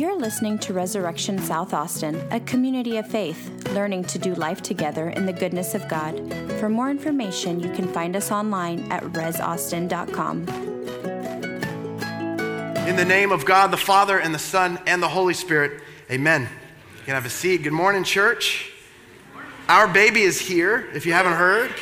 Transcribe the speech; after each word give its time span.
You're 0.00 0.16
listening 0.16 0.58
to 0.60 0.72
Resurrection 0.72 1.38
South 1.38 1.74
Austin, 1.74 2.26
a 2.30 2.40
community 2.40 2.96
of 2.96 3.06
faith, 3.06 3.68
learning 3.74 4.04
to 4.04 4.18
do 4.18 4.34
life 4.34 4.62
together 4.62 5.10
in 5.10 5.26
the 5.26 5.32
goodness 5.34 5.74
of 5.74 5.86
God. 5.88 6.16
For 6.58 6.70
more 6.70 6.88
information, 6.88 7.60
you 7.60 7.70
can 7.72 7.86
find 7.86 8.16
us 8.16 8.32
online 8.32 8.90
at 8.90 9.02
resaustin.com. 9.02 10.48
In 12.88 12.96
the 12.96 13.04
name 13.04 13.30
of 13.30 13.44
God, 13.44 13.70
the 13.70 13.76
Father, 13.76 14.18
and 14.18 14.34
the 14.34 14.38
Son, 14.38 14.78
and 14.86 15.02
the 15.02 15.08
Holy 15.08 15.34
Spirit, 15.34 15.82
amen. 16.10 16.48
You 17.00 17.04
can 17.04 17.14
have 17.14 17.26
a 17.26 17.28
seat. 17.28 17.58
Good 17.58 17.74
morning, 17.74 18.02
church. 18.02 18.72
Our 19.68 19.86
baby 19.86 20.22
is 20.22 20.40
here, 20.40 20.88
if 20.94 21.04
you 21.04 21.12
haven't 21.12 21.34
heard. 21.34 21.74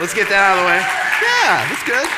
Let's 0.00 0.14
get 0.14 0.30
that 0.30 0.40
out 0.40 0.56
of 0.56 0.62
the 0.62 0.68
way. 0.70 0.80
Yeah, 1.20 1.68
that's 1.68 1.84
good. 1.84 2.08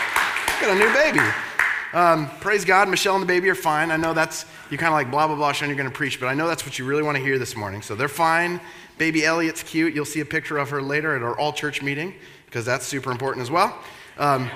Got 0.61 0.77
a 0.77 0.79
new 0.79 0.93
baby. 0.95 1.50
Um, 1.93 2.31
praise 2.39 2.65
God, 2.65 2.89
Michelle 2.89 3.15
and 3.15 3.23
the 3.23 3.27
baby 3.27 3.49
are 3.49 3.57
fine. 3.57 3.91
I 3.91 3.97
know 3.97 4.15
that's, 4.15 4.45
you're 4.71 4.79
kind 4.79 4.93
of 4.93 4.95
like 4.95 5.11
blah, 5.11 5.27
blah, 5.27 5.35
blah, 5.35 5.51
Sean, 5.51 5.69
you're 5.69 5.77
going 5.77 5.91
to 5.91 5.95
preach, 5.95 6.21
but 6.21 6.27
I 6.27 6.35
know 6.35 6.47
that's 6.47 6.65
what 6.65 6.79
you 6.79 6.85
really 6.85 7.03
want 7.03 7.17
to 7.17 7.23
hear 7.23 7.37
this 7.37 7.57
morning. 7.57 7.83
So 7.83 7.97
they're 7.97 8.09
fine. 8.09 8.61
Baby 8.97 9.25
Elliot's 9.25 9.65
cute. 9.65 9.93
You'll 9.93 10.05
see 10.05 10.21
a 10.21 10.25
picture 10.25 10.59
of 10.59 10.71
her 10.71 10.81
later 10.81 11.17
at 11.17 11.23
our 11.23 11.37
all 11.37 11.53
church 11.53 11.83
meeting 11.83 12.15
because 12.47 12.65
that's 12.65 12.87
super 12.87 13.11
important 13.11 13.43
as 13.43 13.51
well. 13.51 13.77
Um, 14.19 14.51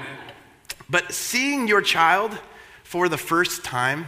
but 0.89 1.13
seeing 1.13 1.67
your 1.67 1.83
child 1.83 2.39
for 2.85 3.09
the 3.09 3.19
first 3.19 3.65
time, 3.65 4.07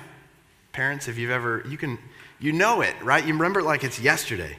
parents, 0.73 1.09
if 1.09 1.19
you've 1.19 1.31
ever, 1.33 1.65
you 1.69 1.77
can, 1.77 1.99
you 2.39 2.53
know 2.53 2.81
it, 2.83 2.95
right? 3.03 3.27
You 3.27 3.33
remember 3.33 3.61
it 3.61 3.65
like 3.65 3.83
it's 3.83 3.99
yesterday. 3.99 4.57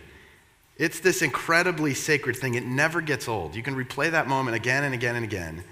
It's 0.75 0.99
this 0.99 1.21
incredibly 1.21 1.93
sacred 1.93 2.35
thing. 2.35 2.55
It 2.55 2.65
never 2.65 2.99
gets 2.99 3.29
old. 3.29 3.55
You 3.55 3.63
can 3.63 3.75
replay 3.75 4.11
that 4.11 4.27
moment 4.27 4.57
again 4.57 4.83
and 4.83 4.93
again 4.93 5.15
and 5.15 5.23
again 5.23 5.63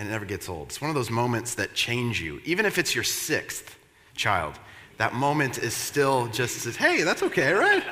and 0.00 0.08
it 0.08 0.12
never 0.12 0.24
gets 0.24 0.48
old. 0.48 0.68
It's 0.68 0.80
one 0.80 0.88
of 0.88 0.96
those 0.96 1.10
moments 1.10 1.54
that 1.56 1.74
change 1.74 2.22
you. 2.22 2.40
Even 2.46 2.64
if 2.64 2.78
it's 2.78 2.94
your 2.94 3.04
sixth 3.04 3.76
child, 4.14 4.58
that 4.96 5.12
moment 5.12 5.58
is 5.58 5.74
still 5.74 6.26
just, 6.28 6.66
hey, 6.76 7.02
that's 7.02 7.22
okay, 7.22 7.52
right? 7.52 7.84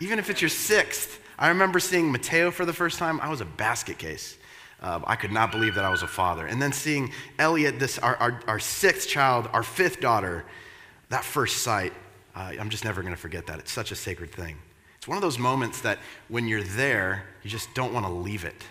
Even 0.00 0.18
if 0.18 0.30
it's 0.30 0.40
your 0.40 0.48
sixth. 0.48 1.20
I 1.38 1.48
remember 1.48 1.78
seeing 1.78 2.10
Mateo 2.10 2.50
for 2.50 2.64
the 2.64 2.72
first 2.72 2.98
time. 2.98 3.20
I 3.20 3.28
was 3.28 3.42
a 3.42 3.44
basket 3.44 3.98
case. 3.98 4.38
Uh, 4.80 5.00
I 5.06 5.14
could 5.14 5.30
not 5.30 5.52
believe 5.52 5.74
that 5.74 5.84
I 5.84 5.90
was 5.90 6.02
a 6.02 6.06
father. 6.06 6.46
And 6.46 6.60
then 6.60 6.72
seeing 6.72 7.12
Elliot, 7.38 7.78
this, 7.78 7.98
our, 7.98 8.16
our, 8.16 8.40
our 8.46 8.58
sixth 8.58 9.10
child, 9.10 9.50
our 9.52 9.62
fifth 9.62 10.00
daughter, 10.00 10.46
that 11.10 11.22
first 11.22 11.58
sight, 11.58 11.92
uh, 12.34 12.52
I'm 12.58 12.70
just 12.70 12.84
never 12.84 13.02
going 13.02 13.14
to 13.14 13.20
forget 13.20 13.46
that. 13.48 13.58
It's 13.58 13.72
such 13.72 13.92
a 13.92 13.96
sacred 13.96 14.32
thing. 14.32 14.56
It's 14.96 15.06
one 15.06 15.18
of 15.18 15.22
those 15.22 15.38
moments 15.38 15.82
that 15.82 15.98
when 16.28 16.48
you're 16.48 16.62
there, 16.62 17.24
you 17.42 17.50
just 17.50 17.74
don't 17.74 17.92
want 17.92 18.06
to 18.06 18.12
leave 18.12 18.46
it. 18.46 18.64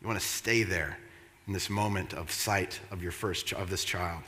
You 0.00 0.06
want 0.06 0.18
to 0.18 0.26
stay 0.26 0.62
there 0.62 0.96
in 1.50 1.52
this 1.52 1.68
moment 1.68 2.14
of 2.14 2.30
sight 2.30 2.78
of 2.92 3.02
your 3.02 3.10
first 3.10 3.52
of 3.52 3.70
this 3.70 3.82
child. 3.82 4.22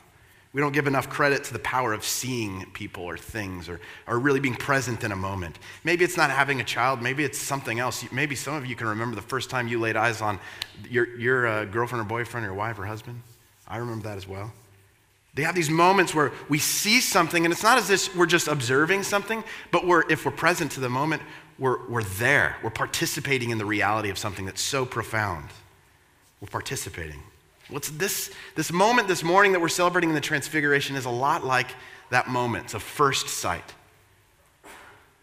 We 0.51 0.59
don't 0.59 0.73
give 0.73 0.87
enough 0.87 1.09
credit 1.09 1.45
to 1.45 1.53
the 1.53 1.59
power 1.59 1.93
of 1.93 2.03
seeing 2.03 2.65
people 2.73 3.05
or 3.05 3.17
things 3.17 3.69
or, 3.69 3.79
or 4.07 4.19
really 4.19 4.41
being 4.41 4.55
present 4.55 5.05
in 5.05 5.13
a 5.13 5.15
moment. 5.15 5.57
Maybe 5.85 6.03
it's 6.03 6.17
not 6.17 6.31
having 6.31 6.59
a 6.59 6.65
child, 6.65 7.01
maybe 7.01 7.23
it's 7.23 7.37
something 7.39 7.79
else. 7.79 8.03
Maybe 8.11 8.35
some 8.35 8.55
of 8.55 8.65
you 8.65 8.75
can 8.75 8.87
remember 8.87 9.15
the 9.15 9.21
first 9.21 9.49
time 9.49 9.69
you 9.69 9.79
laid 9.79 9.95
eyes 9.95 10.21
on 10.21 10.37
your, 10.89 11.17
your 11.17 11.47
uh, 11.47 11.63
girlfriend 11.63 12.01
or 12.01 12.09
boyfriend 12.09 12.45
or 12.45 12.53
wife 12.53 12.77
or 12.77 12.85
husband. 12.85 13.21
I 13.69 13.77
remember 13.77 14.03
that 14.09 14.17
as 14.17 14.27
well. 14.27 14.51
They 15.33 15.43
have 15.43 15.55
these 15.55 15.69
moments 15.69 16.13
where 16.13 16.33
we 16.49 16.59
see 16.59 16.99
something, 16.99 17.45
and 17.45 17.53
it's 17.53 17.63
not 17.63 17.77
as 17.77 17.89
if 17.89 18.13
we're 18.17 18.25
just 18.25 18.49
observing 18.49 19.03
something, 19.03 19.45
but 19.71 19.87
we're, 19.87 20.03
if 20.11 20.25
we're 20.25 20.33
present 20.33 20.73
to 20.73 20.81
the 20.81 20.89
moment, 20.89 21.21
we're, 21.57 21.87
we're 21.87 22.03
there. 22.03 22.57
We're 22.61 22.69
participating 22.69 23.49
in 23.51 23.59
the 23.59 23.65
reality 23.65 24.09
of 24.09 24.17
something 24.17 24.45
that's 24.45 24.61
so 24.61 24.85
profound. 24.85 25.47
We're 26.43 26.47
participating. 26.47 27.23
What's 27.69 27.89
this, 27.91 28.29
this 28.55 28.69
moment 28.69 29.07
this 29.07 29.23
morning 29.23 29.53
that 29.53 29.61
we're 29.61 29.69
celebrating 29.69 30.09
in 30.09 30.13
the 30.13 30.19
Transfiguration 30.19 30.97
is 30.97 31.05
a 31.05 31.09
lot 31.09 31.45
like 31.45 31.67
that 32.09 32.27
moment. 32.27 32.65
It's 32.65 32.73
a 32.73 32.81
first 32.81 33.29
sight. 33.29 33.63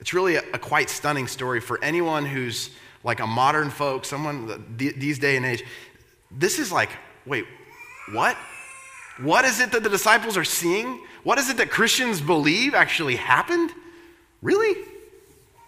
It's 0.00 0.14
really 0.14 0.36
a, 0.36 0.42
a 0.54 0.58
quite 0.58 0.88
stunning 0.88 1.26
story 1.26 1.60
for 1.60 1.78
anyone 1.84 2.24
who's 2.24 2.70
like 3.04 3.20
a 3.20 3.26
modern 3.26 3.68
folk, 3.68 4.06
someone 4.06 4.64
these 4.78 5.18
day 5.18 5.36
and 5.36 5.44
age. 5.44 5.62
This 6.30 6.58
is 6.58 6.72
like, 6.72 6.88
wait, 7.26 7.44
what? 8.12 8.34
What 9.18 9.44
is 9.44 9.60
it 9.60 9.72
that 9.72 9.82
the 9.82 9.90
disciples 9.90 10.38
are 10.38 10.44
seeing? 10.44 11.02
What 11.22 11.38
is 11.38 11.50
it 11.50 11.58
that 11.58 11.70
Christians 11.70 12.22
believe 12.22 12.72
actually 12.72 13.16
happened? 13.16 13.74
Really? 14.40 14.86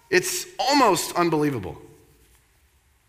It's 0.09 0.47
almost 0.59 1.15
unbelievable. 1.15 1.77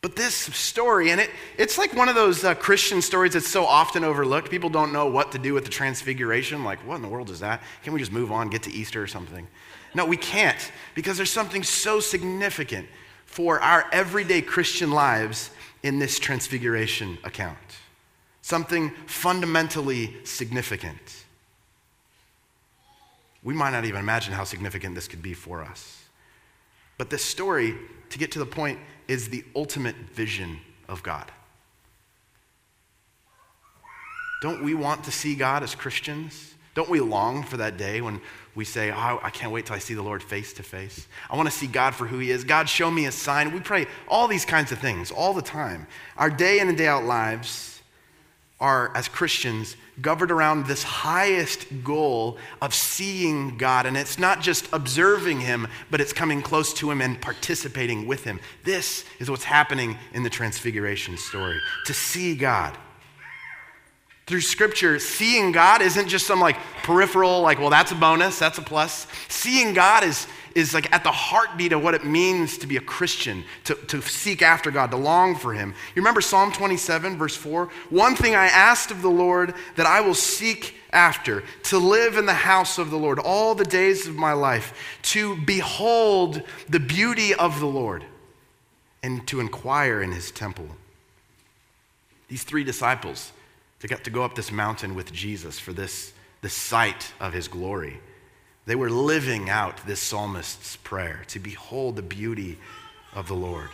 But 0.04 0.18
this 0.18 0.36
story, 0.36 1.12
and 1.12 1.22
it, 1.22 1.32
it's 1.58 1.78
like 1.78 1.94
one 1.94 2.10
of 2.10 2.16
those 2.16 2.44
uh, 2.44 2.56
Christian 2.56 3.02
stories 3.02 3.34
that's 3.34 3.48
so 3.48 3.66
often 3.66 4.04
overlooked. 4.04 4.52
People 4.52 4.70
don't 4.70 4.92
know 4.92 5.08
what 5.08 5.32
to 5.32 5.40
do 5.40 5.54
with 5.54 5.64
the 5.64 5.70
transfiguration. 5.70 6.66
Like, 6.66 6.86
what 6.86 6.98
in 6.98 7.02
the 7.02 7.08
world 7.08 7.30
is 7.30 7.40
that? 7.40 7.64
Can 7.84 7.94
we 7.94 8.02
just 8.02 8.12
move 8.12 8.30
on, 8.30 8.50
get 8.50 8.64
to 8.64 8.72
Easter 8.74 9.02
or 9.02 9.08
something? 9.08 9.48
No, 9.96 10.06
we 10.06 10.18
can't, 10.18 10.60
because 10.94 11.16
there's 11.16 11.32
something 11.32 11.64
so 11.64 12.02
significant 12.02 12.90
for 13.26 13.62
our 13.62 13.86
everyday 13.94 14.42
Christian 14.42 14.92
lives 14.92 15.52
in 15.84 16.00
this 16.00 16.20
transfiguration 16.20 17.18
account. 17.24 17.58
Something 18.42 18.92
fundamentally 19.06 20.18
significant. 20.26 21.24
We 23.42 23.54
might 23.54 23.72
not 23.72 23.86
even 23.86 24.02
imagine 24.02 24.34
how 24.34 24.44
significant 24.44 24.96
this 24.96 25.08
could 25.08 25.22
be 25.22 25.34
for 25.34 25.64
us. 25.64 26.04
But 26.98 27.10
this 27.10 27.24
story, 27.24 27.76
to 28.10 28.20
get 28.20 28.34
to 28.34 28.40
the 28.40 28.46
point, 28.46 28.80
is 29.08 29.30
the 29.30 29.44
ultimate 29.56 29.96
vision 29.96 30.60
of 30.88 31.04
God. 31.04 31.32
Don't 34.42 34.64
we 34.64 34.74
want 34.74 35.06
to 35.06 35.12
see 35.12 35.36
God 35.36 35.64
as 35.64 35.74
Christians? 35.74 36.54
Don't 36.76 36.90
we 36.90 37.00
long 37.00 37.44
for 37.44 37.58
that 37.58 37.78
day 37.78 38.02
when 38.02 38.20
we 38.56 38.66
say, 38.66 38.92
oh, 38.92 39.20
I 39.22 39.30
can't 39.30 39.52
wait 39.52 39.68
till 39.68 39.76
I 39.76 39.80
see 39.80 39.94
the 39.94 40.02
Lord 40.02 40.24
face 40.24 40.54
to 40.54 40.64
face? 40.64 41.08
I 41.30 41.38
want 41.38 41.50
to 41.50 41.56
see 41.56 41.68
God 41.68 41.96
for 41.96 42.08
who 42.08 42.20
He 42.20 42.32
is. 42.32 42.44
God, 42.44 42.68
show 42.68 42.90
me 42.90 43.06
a 43.06 43.12
sign. 43.12 43.54
We 43.54 43.60
pray 43.60 43.88
all 44.08 44.28
these 44.28 44.44
kinds 44.44 44.72
of 44.72 44.80
things 44.80 45.12
all 45.12 45.34
the 45.34 45.42
time. 45.42 45.88
Our 46.18 46.30
day 46.30 46.60
in 46.60 46.68
and 46.68 46.78
day 46.78 46.88
out 46.88 47.06
lives 47.06 47.82
are, 48.64 48.96
as 48.96 49.10
Christians, 49.10 49.76
governed 50.02 50.32
around 50.32 50.66
this 50.66 50.84
highest 50.84 51.84
goal 51.84 52.38
of 52.62 52.74
seeing 52.74 53.58
God. 53.58 53.86
And 53.86 53.98
it's 53.98 54.18
not 54.18 54.42
just 54.42 54.68
observing 54.72 55.42
Him, 55.42 55.68
but 55.92 56.00
it's 56.00 56.14
coming 56.14 56.42
close 56.42 56.74
to 56.76 56.90
Him 56.90 57.02
and 57.02 57.22
participating 57.22 58.08
with 58.08 58.24
Him. 58.24 58.40
This 58.64 59.04
is 59.20 59.30
what's 59.30 59.44
happening 59.44 59.98
in 60.14 60.24
the 60.24 60.30
Transfiguration 60.30 61.18
story 61.18 61.60
to 61.86 61.94
see 61.94 62.36
God. 62.36 62.78
Through 64.26 64.42
Scripture, 64.42 64.98
seeing 65.00 65.52
God 65.52 65.82
isn't 65.82 66.08
just 66.08 66.26
some 66.26 66.40
like 66.40 66.56
peripheral, 66.84 67.42
like, 67.42 67.60
well, 67.60 67.70
that's 67.70 67.92
a 67.92 67.96
bonus, 67.96 68.40
that's 68.40 68.58
a 68.58 68.62
plus. 68.62 69.06
Seeing 69.28 69.74
God 69.74 70.06
is 70.06 70.26
is 70.56 70.74
like 70.74 70.92
at 70.94 71.04
the 71.04 71.12
heartbeat 71.12 71.74
of 71.74 71.84
what 71.84 71.94
it 71.94 72.06
means 72.06 72.58
to 72.60 72.68
be 72.68 72.78
a 72.78 72.82
Christian, 72.82 73.44
to, 73.66 73.76
to 73.76 74.02
seek 74.02 74.42
after 74.42 74.72
God, 74.72 74.92
to 74.92 74.98
long 74.98 75.36
for 75.36 75.54
Him. 75.54 75.70
You 75.96 76.02
remember 76.02 76.22
Psalm 76.22 76.52
27, 76.52 77.18
verse 77.18 77.36
4? 77.36 77.70
One 77.90 78.16
thing 78.16 78.36
I 78.36 78.48
asked 78.48 78.92
of 78.92 79.02
the 79.02 79.10
Lord 79.10 79.54
that 79.76 79.86
I 79.86 80.02
will 80.02 80.14
seek 80.14 80.76
after, 80.92 81.44
to 81.64 81.78
live 81.80 82.18
in 82.18 82.26
the 82.26 82.34
house 82.34 82.78
of 82.78 82.92
the 82.92 82.98
Lord 82.98 83.20
all 83.20 83.56
the 83.56 83.66
days 83.66 84.08
of 84.08 84.16
my 84.16 84.34
life, 84.34 85.00
to 85.02 85.36
behold 85.38 86.44
the 86.70 86.80
beauty 86.80 87.34
of 87.34 87.60
the 87.60 87.66
Lord, 87.66 88.06
and 89.02 89.28
to 89.28 89.40
inquire 89.40 90.02
in 90.02 90.12
His 90.12 90.32
temple. 90.32 90.68
These 92.28 92.44
three 92.44 92.64
disciples, 92.64 93.32
they 93.80 93.88
got 93.88 94.04
to 94.06 94.12
go 94.12 94.24
up 94.24 94.36
this 94.36 94.52
mountain 94.52 94.96
with 94.96 95.12
Jesus 95.12 95.60
for 95.60 95.74
this, 95.74 96.14
this 96.42 96.54
sight 96.54 97.12
of 97.20 97.34
His 97.34 97.48
glory. 97.48 98.00
They 98.66 98.76
were 98.76 98.90
living 98.90 99.50
out 99.50 99.86
this 99.86 100.02
psalmist's 100.02 100.78
prayer 100.78 101.24
to 101.28 101.40
behold 101.40 101.96
the 101.96 102.02
beauty 102.02 102.58
of 103.14 103.28
the 103.28 103.34
Lord. 103.34 103.70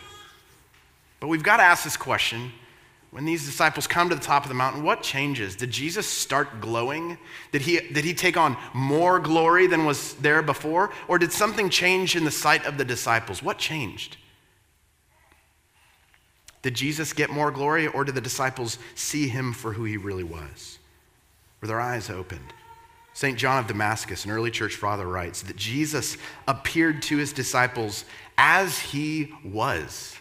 But 1.20 1.28
we've 1.28 1.42
got 1.42 1.58
to 1.58 1.62
ask 1.62 1.84
this 1.84 1.96
question 1.96 2.52
when 3.10 3.24
these 3.24 3.44
disciples 3.44 3.88
come 3.88 4.08
to 4.08 4.14
the 4.14 4.20
top 4.20 4.44
of 4.44 4.48
the 4.48 4.54
mountain, 4.54 4.84
what 4.84 5.02
changes? 5.02 5.56
Did 5.56 5.72
Jesus 5.72 6.06
start 6.06 6.60
glowing? 6.60 7.18
Did 7.50 7.62
he, 7.62 7.80
did 7.80 8.04
he 8.04 8.14
take 8.14 8.36
on 8.36 8.56
more 8.72 9.18
glory 9.18 9.66
than 9.66 9.84
was 9.84 10.14
there 10.14 10.42
before? 10.42 10.90
Or 11.08 11.18
did 11.18 11.32
something 11.32 11.70
change 11.70 12.14
in 12.14 12.24
the 12.24 12.30
sight 12.30 12.64
of 12.66 12.78
the 12.78 12.84
disciples? 12.84 13.42
What 13.42 13.58
changed? 13.58 14.16
Did 16.62 16.74
Jesus 16.74 17.12
get 17.12 17.30
more 17.30 17.50
glory, 17.50 17.88
or 17.88 18.04
did 18.04 18.14
the 18.14 18.20
disciples 18.20 18.78
see 18.94 19.28
him 19.28 19.52
for 19.52 19.72
who 19.72 19.84
he 19.84 19.96
really 19.96 20.24
was? 20.24 20.78
Were 21.60 21.68
their 21.68 21.80
eyes 21.80 22.10
opened? 22.10 22.52
St. 23.12 23.36
John 23.36 23.58
of 23.58 23.66
Damascus, 23.66 24.24
an 24.24 24.30
early 24.30 24.50
church 24.50 24.76
father, 24.76 25.06
writes 25.06 25.42
that 25.42 25.56
Jesus 25.56 26.16
appeared 26.46 27.02
to 27.02 27.16
his 27.16 27.32
disciples 27.32 28.04
as 28.38 28.78
he 28.78 29.32
was 29.44 30.16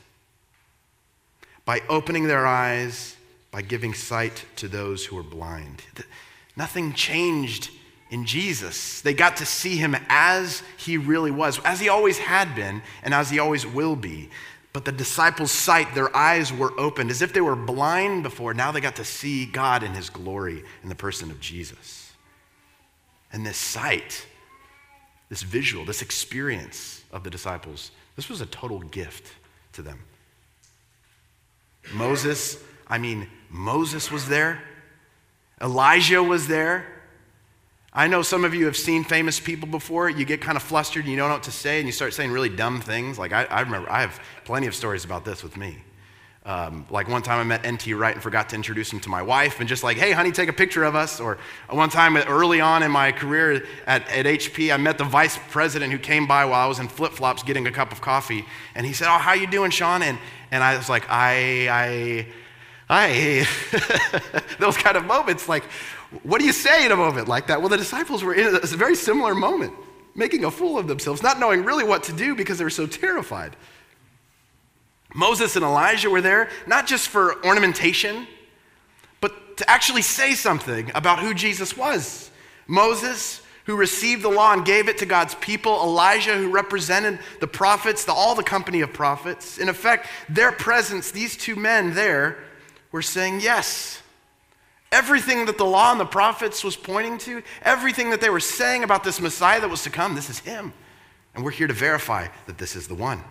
by 1.65 1.81
opening 1.87 2.25
their 2.25 2.45
eyes, 2.47 3.15
by 3.51 3.61
giving 3.61 3.93
sight 3.93 4.45
to 4.55 4.67
those 4.67 5.05
who 5.05 5.15
were 5.15 5.23
blind. 5.23 5.83
Nothing 6.57 6.93
changed 6.93 7.71
in 8.09 8.25
Jesus. 8.25 9.01
They 9.01 9.13
got 9.13 9.37
to 9.37 9.45
see 9.45 9.77
him 9.77 9.95
as 10.09 10.63
he 10.77 10.97
really 10.97 11.31
was, 11.31 11.59
as 11.59 11.79
he 11.79 11.89
always 11.89 12.17
had 12.17 12.55
been, 12.55 12.81
and 13.03 13.13
as 13.13 13.29
he 13.29 13.39
always 13.39 13.65
will 13.65 13.95
be. 13.95 14.29
But 14.73 14.85
the 14.85 14.91
disciples' 14.91 15.51
sight, 15.51 15.95
their 15.95 16.15
eyes 16.15 16.51
were 16.51 16.77
opened 16.79 17.11
as 17.11 17.21
if 17.21 17.33
they 17.33 17.41
were 17.41 17.55
blind 17.55 18.23
before. 18.23 18.53
Now 18.53 18.71
they 18.71 18.81
got 18.81 18.97
to 18.97 19.05
see 19.05 19.45
God 19.45 19.83
in 19.83 19.93
his 19.93 20.09
glory 20.09 20.63
in 20.83 20.89
the 20.89 20.95
person 20.95 21.31
of 21.31 21.39
Jesus. 21.39 22.08
And 23.31 23.45
this 23.45 23.57
sight 23.57 24.25
this 25.29 25.43
visual, 25.43 25.85
this 25.85 26.01
experience 26.01 27.03
of 27.11 27.23
the 27.23 27.29
disciples, 27.29 27.91
this 28.15 28.29
was 28.29 28.41
a 28.41 28.45
total 28.47 28.79
gift 28.79 29.31
to 29.73 29.81
them. 29.81 29.99
Moses, 31.93 32.61
I 32.87 32.97
mean, 32.97 33.29
Moses 33.49 34.11
was 34.11 34.27
there, 34.27 34.61
Elijah 35.61 36.23
was 36.23 36.47
there. 36.47 36.85
I 37.91 38.07
know 38.07 38.21
some 38.21 38.45
of 38.45 38.53
you 38.53 38.65
have 38.65 38.77
seen 38.77 39.03
famous 39.03 39.39
people 39.39 39.67
before. 39.67 40.09
You 40.09 40.23
get 40.23 40.41
kind 40.41 40.55
of 40.55 40.61
flustered 40.61 41.03
and 41.03 41.11
you 41.11 41.17
don't 41.17 41.27
know 41.27 41.35
what 41.35 41.43
to 41.43 41.51
say, 41.51 41.79
and 41.79 41.87
you 41.87 41.91
start 41.91 42.13
saying 42.13 42.31
really 42.31 42.49
dumb 42.49 42.81
things. 42.81 43.17
Like, 43.17 43.33
I, 43.33 43.45
I 43.45 43.61
remember, 43.61 43.89
I 43.89 44.01
have 44.01 44.21
plenty 44.45 44.67
of 44.67 44.75
stories 44.75 45.05
about 45.05 45.25
this 45.25 45.41
with 45.41 45.57
me. 45.57 45.79
Um, 46.45 46.85
like 46.89 47.09
one 47.09 47.21
time 47.21 47.39
I 47.39 47.43
met 47.43 47.65
N.T. 47.65 47.93
Wright 47.93 48.13
and 48.13 48.23
forgot 48.23 48.49
to 48.49 48.55
introduce 48.55 48.91
him 48.91 48.99
to 49.01 49.09
my 49.09 49.21
wife, 49.21 49.59
and 49.59 49.67
just 49.67 49.83
like, 49.83 49.97
hey, 49.97 50.13
honey, 50.13 50.31
take 50.31 50.47
a 50.49 50.53
picture 50.53 50.83
of 50.83 50.95
us. 50.95 51.19
Or 51.19 51.37
one 51.69 51.89
time 51.89 52.15
early 52.15 52.61
on 52.61 52.81
in 52.81 52.91
my 52.91 53.11
career 53.11 53.65
at, 53.85 54.09
at 54.09 54.25
HP, 54.25 54.73
I 54.73 54.77
met 54.77 54.97
the 54.97 55.03
vice 55.03 55.37
president 55.49 55.91
who 55.91 55.99
came 55.99 56.27
by 56.27 56.45
while 56.45 56.65
I 56.65 56.67
was 56.67 56.79
in 56.79 56.87
flip 56.87 57.11
flops 57.11 57.43
getting 57.43 57.67
a 57.67 57.71
cup 57.71 57.91
of 57.91 58.01
coffee, 58.01 58.45
and 58.73 58.85
he 58.85 58.93
said, 58.93 59.13
oh, 59.13 59.17
how 59.17 59.33
you 59.33 59.47
doing, 59.47 59.69
Sean? 59.69 60.01
And, 60.01 60.17
and 60.49 60.63
I 60.63 60.77
was 60.77 60.87
like, 60.87 61.05
I, 61.09 61.67
I, 61.69 62.27
I. 62.89 64.41
Those 64.59 64.77
kind 64.77 64.95
of 64.95 65.05
moments, 65.05 65.49
like, 65.49 65.65
what 66.23 66.39
do 66.39 66.45
you 66.45 66.53
say 66.53 66.85
in 66.85 66.91
a 66.91 66.95
moment 66.95 67.27
like 67.27 67.47
that? 67.47 67.59
Well, 67.59 67.69
the 67.69 67.77
disciples 67.77 68.23
were 68.23 68.33
in 68.33 68.55
a 68.55 68.59
very 68.59 68.95
similar 68.95 69.35
moment, 69.35 69.73
making 70.15 70.45
a 70.45 70.51
fool 70.51 70.79
of 70.79 70.87
themselves, 70.87 71.21
not 71.21 71.39
knowing 71.39 71.65
really 71.65 71.83
what 71.83 72.03
to 72.03 72.13
do 72.13 72.33
because 72.33 72.57
they 72.57 72.63
were 72.63 72.69
so 72.69 72.87
terrified. 72.87 73.55
Moses 75.13 75.55
and 75.55 75.65
Elijah 75.65 76.09
were 76.09 76.21
there, 76.21 76.49
not 76.67 76.87
just 76.87 77.09
for 77.09 77.43
ornamentation, 77.45 78.27
but 79.21 79.57
to 79.57 79.69
actually 79.69 80.03
say 80.03 80.33
something 80.33 80.91
about 80.93 81.19
who 81.19 81.33
Jesus 81.33 81.75
was. 81.75 82.29
Moses, 82.67 83.41
who 83.65 83.75
received 83.75 84.23
the 84.23 84.29
law 84.29 84.53
and 84.53 84.65
gave 84.65 84.87
it 84.87 84.97
to 84.99 85.05
God's 85.05 85.35
people, 85.35 85.73
Elijah, 85.81 86.35
who 86.35 86.49
represented 86.49 87.19
the 87.39 87.47
prophets, 87.47 88.05
the, 88.05 88.13
all 88.13 88.35
the 88.35 88.43
company 88.43 88.81
of 88.81 88.93
prophets. 88.93 89.57
In 89.57 89.69
effect, 89.69 90.07
their 90.27 90.51
presence, 90.51 91.11
these 91.11 91.35
two 91.35 91.55
men 91.55 91.93
there, 91.93 92.37
were 92.91 93.01
saying, 93.01 93.41
Yes, 93.41 94.01
everything 94.91 95.45
that 95.45 95.57
the 95.57 95.65
law 95.65 95.91
and 95.91 95.99
the 95.99 96.05
prophets 96.05 96.63
was 96.63 96.75
pointing 96.75 97.17
to, 97.19 97.43
everything 97.61 98.09
that 98.09 98.21
they 98.21 98.29
were 98.29 98.39
saying 98.39 98.83
about 98.83 99.03
this 99.03 99.21
Messiah 99.21 99.61
that 99.61 99.69
was 99.69 99.83
to 99.83 99.89
come, 99.89 100.15
this 100.15 100.29
is 100.29 100.39
him. 100.39 100.73
And 101.35 101.43
we're 101.43 101.51
here 101.51 101.67
to 101.67 101.73
verify 101.73 102.27
that 102.47 102.57
this 102.57 102.75
is 102.75 102.87
the 102.87 102.95
one. 102.95 103.23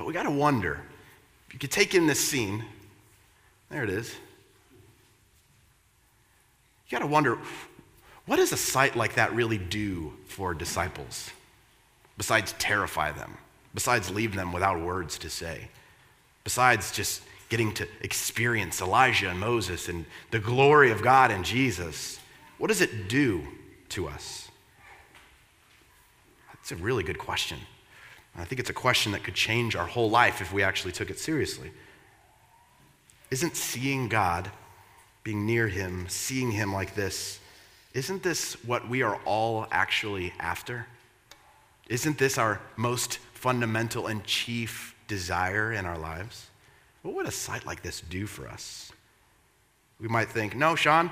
But 0.00 0.06
we 0.06 0.14
got 0.14 0.22
to 0.22 0.30
wonder 0.30 0.80
if 1.46 1.52
you 1.52 1.60
could 1.60 1.70
take 1.70 1.94
in 1.94 2.06
this 2.06 2.18
scene, 2.18 2.64
there 3.68 3.84
it 3.84 3.90
is. 3.90 4.10
You 6.88 6.98
got 6.98 7.00
to 7.00 7.06
wonder 7.06 7.36
what 8.24 8.36
does 8.36 8.50
a 8.50 8.56
sight 8.56 8.96
like 8.96 9.16
that 9.16 9.34
really 9.34 9.58
do 9.58 10.14
for 10.26 10.54
disciples 10.54 11.28
besides 12.16 12.54
terrify 12.58 13.12
them, 13.12 13.36
besides 13.74 14.08
leave 14.10 14.34
them 14.34 14.54
without 14.54 14.80
words 14.80 15.18
to 15.18 15.28
say, 15.28 15.68
besides 16.44 16.92
just 16.92 17.20
getting 17.50 17.74
to 17.74 17.86
experience 18.00 18.80
Elijah 18.80 19.28
and 19.28 19.38
Moses 19.38 19.90
and 19.90 20.06
the 20.30 20.38
glory 20.38 20.92
of 20.92 21.02
God 21.02 21.30
and 21.30 21.44
Jesus? 21.44 22.18
What 22.56 22.68
does 22.68 22.80
it 22.80 23.10
do 23.10 23.46
to 23.90 24.08
us? 24.08 24.48
That's 26.54 26.72
a 26.72 26.76
really 26.76 27.02
good 27.02 27.18
question. 27.18 27.58
I 28.36 28.44
think 28.44 28.60
it's 28.60 28.70
a 28.70 28.74
question 28.74 29.12
that 29.12 29.24
could 29.24 29.34
change 29.34 29.76
our 29.76 29.86
whole 29.86 30.08
life 30.08 30.40
if 30.40 30.52
we 30.52 30.62
actually 30.62 30.92
took 30.92 31.10
it 31.10 31.18
seriously. 31.18 31.70
Isn't 33.30 33.56
seeing 33.56 34.08
God, 34.08 34.50
being 35.22 35.46
near 35.46 35.68
Him, 35.68 36.06
seeing 36.08 36.50
Him 36.50 36.72
like 36.72 36.94
this, 36.94 37.40
isn't 37.92 38.22
this 38.22 38.54
what 38.64 38.88
we 38.88 39.02
are 39.02 39.16
all 39.24 39.66
actually 39.70 40.32
after? 40.38 40.86
Isn't 41.88 42.18
this 42.18 42.38
our 42.38 42.60
most 42.76 43.18
fundamental 43.34 44.06
and 44.06 44.22
chief 44.24 44.94
desire 45.08 45.72
in 45.72 45.86
our 45.86 45.98
lives? 45.98 46.48
What 47.02 47.14
would 47.14 47.26
a 47.26 47.32
sight 47.32 47.66
like 47.66 47.82
this 47.82 48.00
do 48.00 48.26
for 48.26 48.48
us? 48.48 48.92
We 50.00 50.06
might 50.06 50.28
think, 50.28 50.54
no, 50.54 50.76
Sean, 50.76 51.10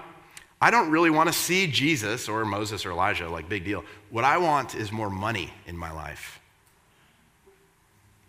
I 0.60 0.70
don't 0.70 0.90
really 0.90 1.10
want 1.10 1.28
to 1.28 1.32
see 1.32 1.66
Jesus 1.66 2.28
or 2.28 2.44
Moses 2.44 2.86
or 2.86 2.92
Elijah, 2.92 3.28
like 3.28 3.48
big 3.48 3.64
deal. 3.64 3.84
What 4.10 4.24
I 4.24 4.38
want 4.38 4.74
is 4.74 4.92
more 4.92 5.10
money 5.10 5.52
in 5.66 5.76
my 5.76 5.90
life. 5.90 6.40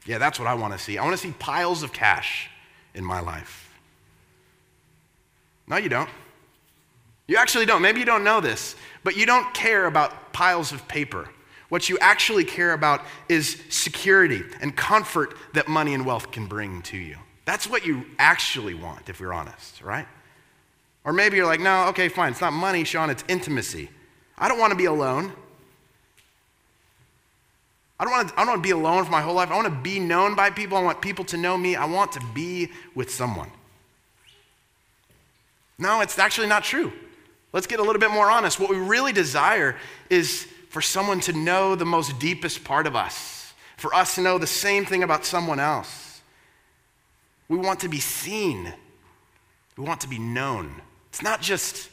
Yeah, 0.06 0.18
that's 0.18 0.40
what 0.40 0.48
I 0.48 0.54
want 0.54 0.74
to 0.74 0.80
see. 0.80 0.98
I 0.98 1.04
want 1.04 1.16
to 1.16 1.22
see 1.22 1.34
piles 1.40 1.84
of 1.84 1.94
cash 1.94 2.50
in 2.94 3.04
my 3.04 3.19
life. 3.19 3.69
No, 5.68 5.78
you 5.78 5.90
don't. 5.90 6.10
You 7.28 7.38
actually 7.38 7.66
don't. 7.68 7.81
Maybe 7.81 8.00
you 8.00 8.06
don't 8.06 8.24
know 8.24 8.42
this, 8.42 8.75
but 9.04 9.16
you 9.16 9.25
don't 9.25 9.54
care 9.54 9.86
about 9.86 10.34
piles 10.34 10.72
of 10.72 10.88
paper. 10.88 11.30
What 11.69 11.88
you 11.88 12.00
actually 12.01 12.44
care 12.44 12.74
about 12.74 13.01
is 13.30 13.62
security 13.69 14.42
and 14.62 14.75
comfort 14.75 15.36
that 15.54 15.68
money 15.68 15.94
and 15.94 16.06
wealth 16.06 16.31
can 16.31 16.48
bring 16.48 16.81
to 16.84 16.98
you. 16.98 17.18
That's 17.46 17.69
what 17.69 17.86
you 17.86 18.06
actually 18.18 18.74
want, 18.74 19.10
if 19.10 19.19
we're 19.19 19.34
honest, 19.34 19.81
right? 19.81 20.07
Or 21.04 21.13
maybe 21.13 21.38
you're 21.38 21.46
like, 21.46 21.60
no, 21.60 21.86
okay, 21.90 22.10
fine. 22.10 22.31
It's 22.31 22.42
not 22.42 22.54
money, 22.54 22.84
Sean, 22.84 23.10
it's 23.12 23.24
intimacy. 23.28 23.90
I 24.38 24.48
don't 24.48 24.60
want 24.60 24.72
to 24.72 24.78
be 24.78 24.86
alone. 24.86 25.34
I 28.00 28.06
don't, 28.06 28.13
want 28.13 28.30
to, 28.30 28.34
I 28.36 28.38
don't 28.38 28.48
want 28.48 28.63
to 28.63 28.68
be 28.68 28.72
alone 28.72 29.04
for 29.04 29.12
my 29.12 29.22
whole 29.22 29.36
life. 29.36 29.51
I 29.51 29.56
want 29.56 29.68
to 29.68 29.81
be 29.81 30.00
known 30.00 30.34
by 30.34 30.50
people. 30.50 30.78
I 30.78 30.81
want 30.81 31.01
people 31.01 31.25
to 31.25 31.38
know 31.38 31.57
me. 31.57 31.75
I 31.75 31.86
want 31.86 32.13
to 32.13 32.22
be 32.34 32.69
with 32.96 33.12
someone. 33.12 33.51
No, 35.78 36.01
it's 36.01 36.18
actually 36.18 36.48
not 36.48 36.63
true. 36.63 36.94
Let's 37.51 37.68
get 37.68 37.80
a 37.80 37.84
little 37.84 38.00
bit 38.00 38.12
more 38.12 38.30
honest. 38.30 38.60
What 38.60 38.69
we 38.69 38.78
really 38.78 39.12
desire 39.12 39.75
is 40.10 40.48
for 40.69 40.81
someone 40.81 41.19
to 41.22 41.34
know 41.34 41.75
the 41.75 41.86
most 41.86 42.19
deepest 42.19 42.63
part 42.63 42.86
of 42.86 42.96
us, 42.96 43.54
for 43.78 43.94
us 43.94 44.16
to 44.16 44.22
know 44.22 44.38
the 44.38 44.48
same 44.48 44.86
thing 44.86 45.04
about 45.04 45.25
someone 45.25 45.60
else. 45.60 46.22
We 47.48 47.57
want 47.57 47.80
to 47.80 47.90
be 47.90 48.00
seen, 48.00 48.72
we 49.75 49.84
want 49.84 50.01
to 50.01 50.07
be 50.07 50.19
known. 50.19 50.81
It's 51.10 51.24
not 51.24 51.42
just 51.42 51.90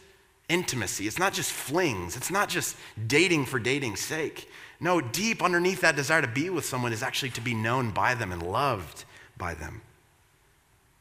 intimacy, 0.49 1.07
it's 1.07 1.19
not 1.19 1.33
just 1.33 1.51
flings, 1.51 2.17
it's 2.17 2.31
not 2.31 2.51
just 2.51 2.77
dating 3.07 3.47
for 3.47 3.59
dating's 3.59 4.01
sake. 4.01 4.51
No, 4.81 5.01
deep 5.01 5.43
underneath 5.43 5.81
that 5.81 5.97
desire 5.97 6.23
to 6.23 6.29
be 6.29 6.51
with 6.51 6.65
someone 6.65 6.93
is 6.93 7.03
actually 7.03 7.31
to 7.31 7.41
be 7.41 7.55
known 7.55 7.91
by 7.91 8.15
them 8.15 8.33
and 8.33 8.43
loved 8.43 9.05
by 9.39 9.55
them. 9.55 9.81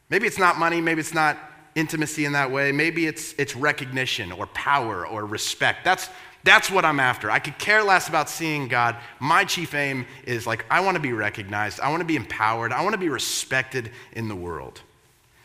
Maybe 0.10 0.28
it's 0.28 0.38
not 0.38 0.58
money, 0.58 0.82
maybe 0.82 1.02
it's 1.02 1.14
not 1.14 1.38
intimacy 1.74 2.26
in 2.26 2.34
that 2.34 2.52
way, 2.52 2.72
maybe 2.72 3.06
it's, 3.06 3.34
it's 3.38 3.56
recognition 3.56 4.32
or 4.32 4.48
power 4.48 5.06
or 5.06 5.26
respect. 5.26 5.84
That's, 5.84 6.10
that's 6.44 6.70
what 6.70 6.86
I'm 6.86 7.00
after. 7.00 7.30
I 7.30 7.40
could 7.40 7.58
care 7.58 7.84
less 7.84 8.08
about 8.08 8.30
seeing 8.30 8.68
God. 8.68 8.96
My 9.20 9.44
chief 9.44 9.74
aim 9.74 10.06
is 10.26 10.48
like, 10.48 10.66
I 10.70 10.80
want 10.80 10.96
to 10.96 11.02
be 11.02 11.12
recognized, 11.12 11.80
I 11.80 11.90
want 11.90 12.02
to 12.02 12.06
be 12.06 12.16
empowered, 12.16 12.72
I 12.72 12.82
want 12.82 12.94
to 12.94 13.00
be 13.00 13.10
respected 13.10 13.92
in 14.14 14.28
the 14.30 14.36
world. 14.36 14.82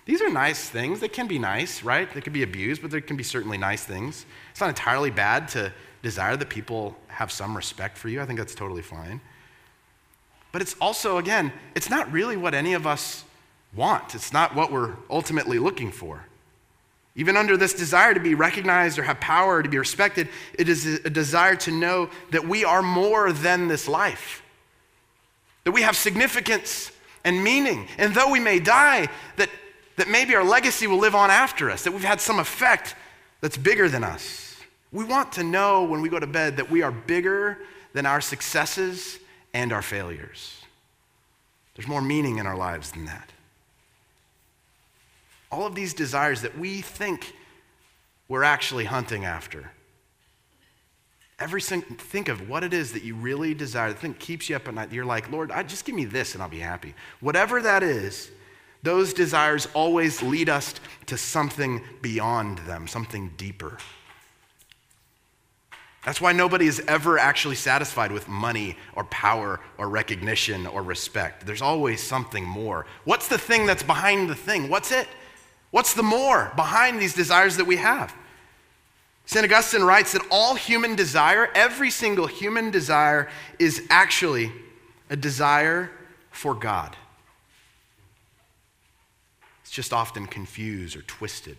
These 0.04 0.22
are 0.22 0.30
nice 0.30 0.68
things. 0.68 0.98
They 0.98 1.08
can 1.08 1.28
be 1.28 1.38
nice, 1.38 1.84
right? 1.84 2.12
They 2.12 2.20
can 2.20 2.32
be 2.32 2.42
abused, 2.42 2.82
but 2.82 2.90
there 2.90 3.00
can 3.00 3.16
be 3.16 3.22
certainly 3.22 3.58
nice 3.58 3.84
things. 3.84 4.26
It's 4.50 4.60
not 4.60 4.68
entirely 4.68 5.10
bad 5.10 5.46
to 5.48 5.72
desire 6.02 6.36
that 6.36 6.48
people 6.48 6.96
have 7.08 7.30
some 7.30 7.56
respect 7.56 7.98
for 7.98 8.08
you. 8.08 8.20
I 8.20 8.26
think 8.26 8.38
that's 8.38 8.54
totally 8.54 8.82
fine. 8.82 9.20
But 10.52 10.62
it's 10.62 10.74
also, 10.80 11.18
again, 11.18 11.52
it's 11.74 11.90
not 11.90 12.10
really 12.10 12.36
what 12.36 12.54
any 12.54 12.74
of 12.74 12.86
us 12.86 13.24
want. 13.74 14.14
It's 14.14 14.32
not 14.32 14.54
what 14.54 14.72
we're 14.72 14.94
ultimately 15.08 15.58
looking 15.58 15.92
for. 15.92 16.26
Even 17.16 17.36
under 17.36 17.56
this 17.56 17.74
desire 17.74 18.14
to 18.14 18.20
be 18.20 18.34
recognized 18.34 18.98
or 18.98 19.02
have 19.02 19.20
power, 19.20 19.56
or 19.56 19.62
to 19.62 19.68
be 19.68 19.78
respected, 19.78 20.28
it 20.54 20.68
is 20.68 20.86
a 20.86 21.10
desire 21.10 21.56
to 21.56 21.70
know 21.70 22.08
that 22.30 22.46
we 22.46 22.64
are 22.64 22.82
more 22.82 23.32
than 23.32 23.68
this 23.68 23.88
life, 23.88 24.42
that 25.64 25.72
we 25.72 25.82
have 25.82 25.96
significance 25.96 26.92
and 27.24 27.42
meaning. 27.42 27.86
And 27.98 28.14
though 28.14 28.30
we 28.30 28.40
may 28.40 28.58
die, 28.60 29.08
that, 29.36 29.50
that 29.96 30.08
maybe 30.08 30.34
our 30.34 30.44
legacy 30.44 30.86
will 30.86 30.98
live 30.98 31.14
on 31.14 31.30
after 31.30 31.70
us, 31.70 31.84
that 31.84 31.92
we've 31.92 32.04
had 32.04 32.20
some 32.20 32.38
effect 32.38 32.94
that's 33.40 33.56
bigger 33.56 33.88
than 33.88 34.04
us. 34.04 34.49
We 34.92 35.04
want 35.04 35.32
to 35.32 35.44
know 35.44 35.84
when 35.84 36.00
we 36.00 36.08
go 36.08 36.18
to 36.18 36.26
bed 36.26 36.56
that 36.56 36.70
we 36.70 36.82
are 36.82 36.90
bigger 36.90 37.58
than 37.92 38.06
our 38.06 38.20
successes 38.20 39.18
and 39.54 39.72
our 39.72 39.82
failures. 39.82 40.62
There's 41.74 41.88
more 41.88 42.02
meaning 42.02 42.38
in 42.38 42.46
our 42.46 42.56
lives 42.56 42.90
than 42.90 43.06
that. 43.06 43.30
All 45.50 45.66
of 45.66 45.74
these 45.74 45.94
desires 45.94 46.42
that 46.42 46.58
we 46.58 46.80
think 46.80 47.34
we're 48.28 48.44
actually 48.44 48.84
hunting 48.84 49.24
after. 49.24 49.72
Every 51.38 51.60
think 51.60 52.28
of 52.28 52.48
what 52.48 52.62
it 52.62 52.74
is 52.74 52.92
that 52.92 53.02
you 53.02 53.14
really 53.14 53.54
desire, 53.54 53.92
the 53.92 53.98
thing 53.98 54.14
keeps 54.14 54.48
you 54.48 54.56
up 54.56 54.68
at 54.68 54.74
night. 54.74 54.92
You're 54.92 55.06
like, 55.06 55.30
Lord, 55.32 55.50
I, 55.50 55.62
just 55.62 55.84
give 55.84 55.94
me 55.94 56.04
this 56.04 56.34
and 56.34 56.42
I'll 56.42 56.48
be 56.48 56.58
happy. 56.58 56.94
Whatever 57.20 57.62
that 57.62 57.82
is, 57.82 58.30
those 58.82 59.14
desires 59.14 59.66
always 59.74 60.22
lead 60.22 60.48
us 60.48 60.74
to 61.06 61.16
something 61.16 61.82
beyond 62.02 62.58
them, 62.58 62.86
something 62.86 63.32
deeper. 63.36 63.78
That's 66.04 66.20
why 66.20 66.32
nobody 66.32 66.66
is 66.66 66.82
ever 66.88 67.18
actually 67.18 67.56
satisfied 67.56 68.10
with 68.10 68.26
money 68.26 68.76
or 68.94 69.04
power 69.04 69.60
or 69.76 69.88
recognition 69.88 70.66
or 70.66 70.82
respect. 70.82 71.44
There's 71.44 71.60
always 71.60 72.02
something 72.02 72.44
more. 72.44 72.86
What's 73.04 73.28
the 73.28 73.36
thing 73.36 73.66
that's 73.66 73.82
behind 73.82 74.30
the 74.30 74.34
thing? 74.34 74.70
What's 74.70 74.92
it? 74.92 75.08
What's 75.70 75.92
the 75.92 76.02
more 76.02 76.52
behind 76.56 77.00
these 77.00 77.14
desires 77.14 77.56
that 77.58 77.66
we 77.66 77.76
have? 77.76 78.14
St. 79.26 79.44
Augustine 79.44 79.82
writes 79.82 80.12
that 80.12 80.22
all 80.30 80.54
human 80.54 80.96
desire, 80.96 81.50
every 81.54 81.90
single 81.90 82.26
human 82.26 82.70
desire, 82.70 83.28
is 83.58 83.86
actually 83.90 84.50
a 85.10 85.16
desire 85.16 85.90
for 86.30 86.54
God. 86.54 86.96
It's 89.62 89.70
just 89.70 89.92
often 89.92 90.26
confused 90.26 90.96
or 90.96 91.02
twisted. 91.02 91.58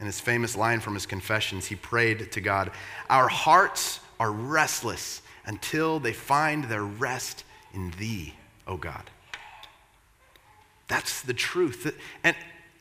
In 0.00 0.06
his 0.06 0.20
famous 0.20 0.56
line 0.56 0.80
from 0.80 0.94
his 0.94 1.06
confessions, 1.06 1.66
he 1.66 1.76
prayed 1.76 2.32
to 2.32 2.40
God, 2.40 2.70
Our 3.08 3.28
hearts 3.28 4.00
are 4.18 4.30
restless 4.30 5.22
until 5.46 6.00
they 6.00 6.12
find 6.12 6.64
their 6.64 6.84
rest 6.84 7.44
in 7.72 7.90
thee, 7.92 8.34
O 8.66 8.76
God. 8.76 9.10
That's 10.88 11.22
the 11.22 11.34
truth. 11.34 11.96
And 12.22 12.36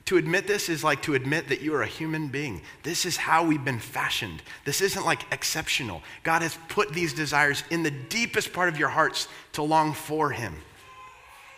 to 0.05 0.17
admit 0.17 0.47
this 0.47 0.67
is 0.67 0.83
like 0.83 1.01
to 1.03 1.13
admit 1.13 1.47
that 1.47 1.61
you 1.61 1.73
are 1.75 1.81
a 1.81 1.87
human 1.87 2.27
being. 2.27 2.61
This 2.83 3.05
is 3.05 3.15
how 3.15 3.45
we've 3.45 3.63
been 3.63 3.79
fashioned. 3.79 4.41
This 4.65 4.81
isn't 4.81 5.05
like 5.05 5.31
exceptional. 5.31 6.03
God 6.23 6.41
has 6.41 6.57
put 6.67 6.93
these 6.93 7.13
desires 7.13 7.63
in 7.69 7.83
the 7.83 7.91
deepest 7.91 8.51
part 8.51 8.69
of 8.69 8.77
your 8.77 8.89
hearts 8.89 9.27
to 9.53 9.63
long 9.63 9.93
for 9.93 10.31
Him, 10.31 10.55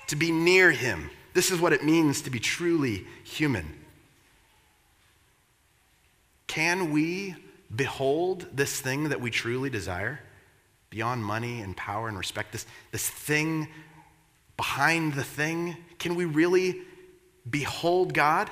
to 0.08 0.16
be 0.16 0.32
near 0.32 0.72
Him. 0.72 1.10
This 1.34 1.50
is 1.50 1.60
what 1.60 1.74
it 1.74 1.84
means 1.84 2.22
to 2.22 2.30
be 2.30 2.40
truly 2.40 3.06
human. 3.24 3.85
Can 6.48 6.92
we 6.92 7.36
behold 7.76 8.48
this 8.54 8.80
thing 8.80 9.10
that 9.10 9.20
we 9.20 9.32
truly 9.32 9.70
desire 9.70 10.20
beyond 10.90 11.24
money 11.24 11.62
and 11.62 11.76
power 11.76 12.08
and 12.08 12.18
respect? 12.18 12.52
This, 12.52 12.66
this 12.92 13.10
thing 13.10 13.68
behind 14.58 15.14
the 15.14 15.24
thing? 15.24 15.78
Can 16.00 16.16
we 16.16 16.26
really 16.26 16.82
behold 17.50 18.14
God? 18.14 18.50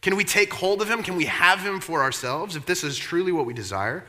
Can 0.00 0.16
we 0.16 0.24
take 0.24 0.52
hold 0.52 0.82
of 0.82 0.90
Him? 0.90 1.02
Can 1.02 1.16
we 1.16 1.26
have 1.26 1.60
Him 1.60 1.80
for 1.80 2.02
ourselves 2.02 2.56
if 2.56 2.66
this 2.66 2.84
is 2.84 2.98
truly 2.98 3.32
what 3.32 3.46
we 3.46 3.54
desire? 3.54 4.04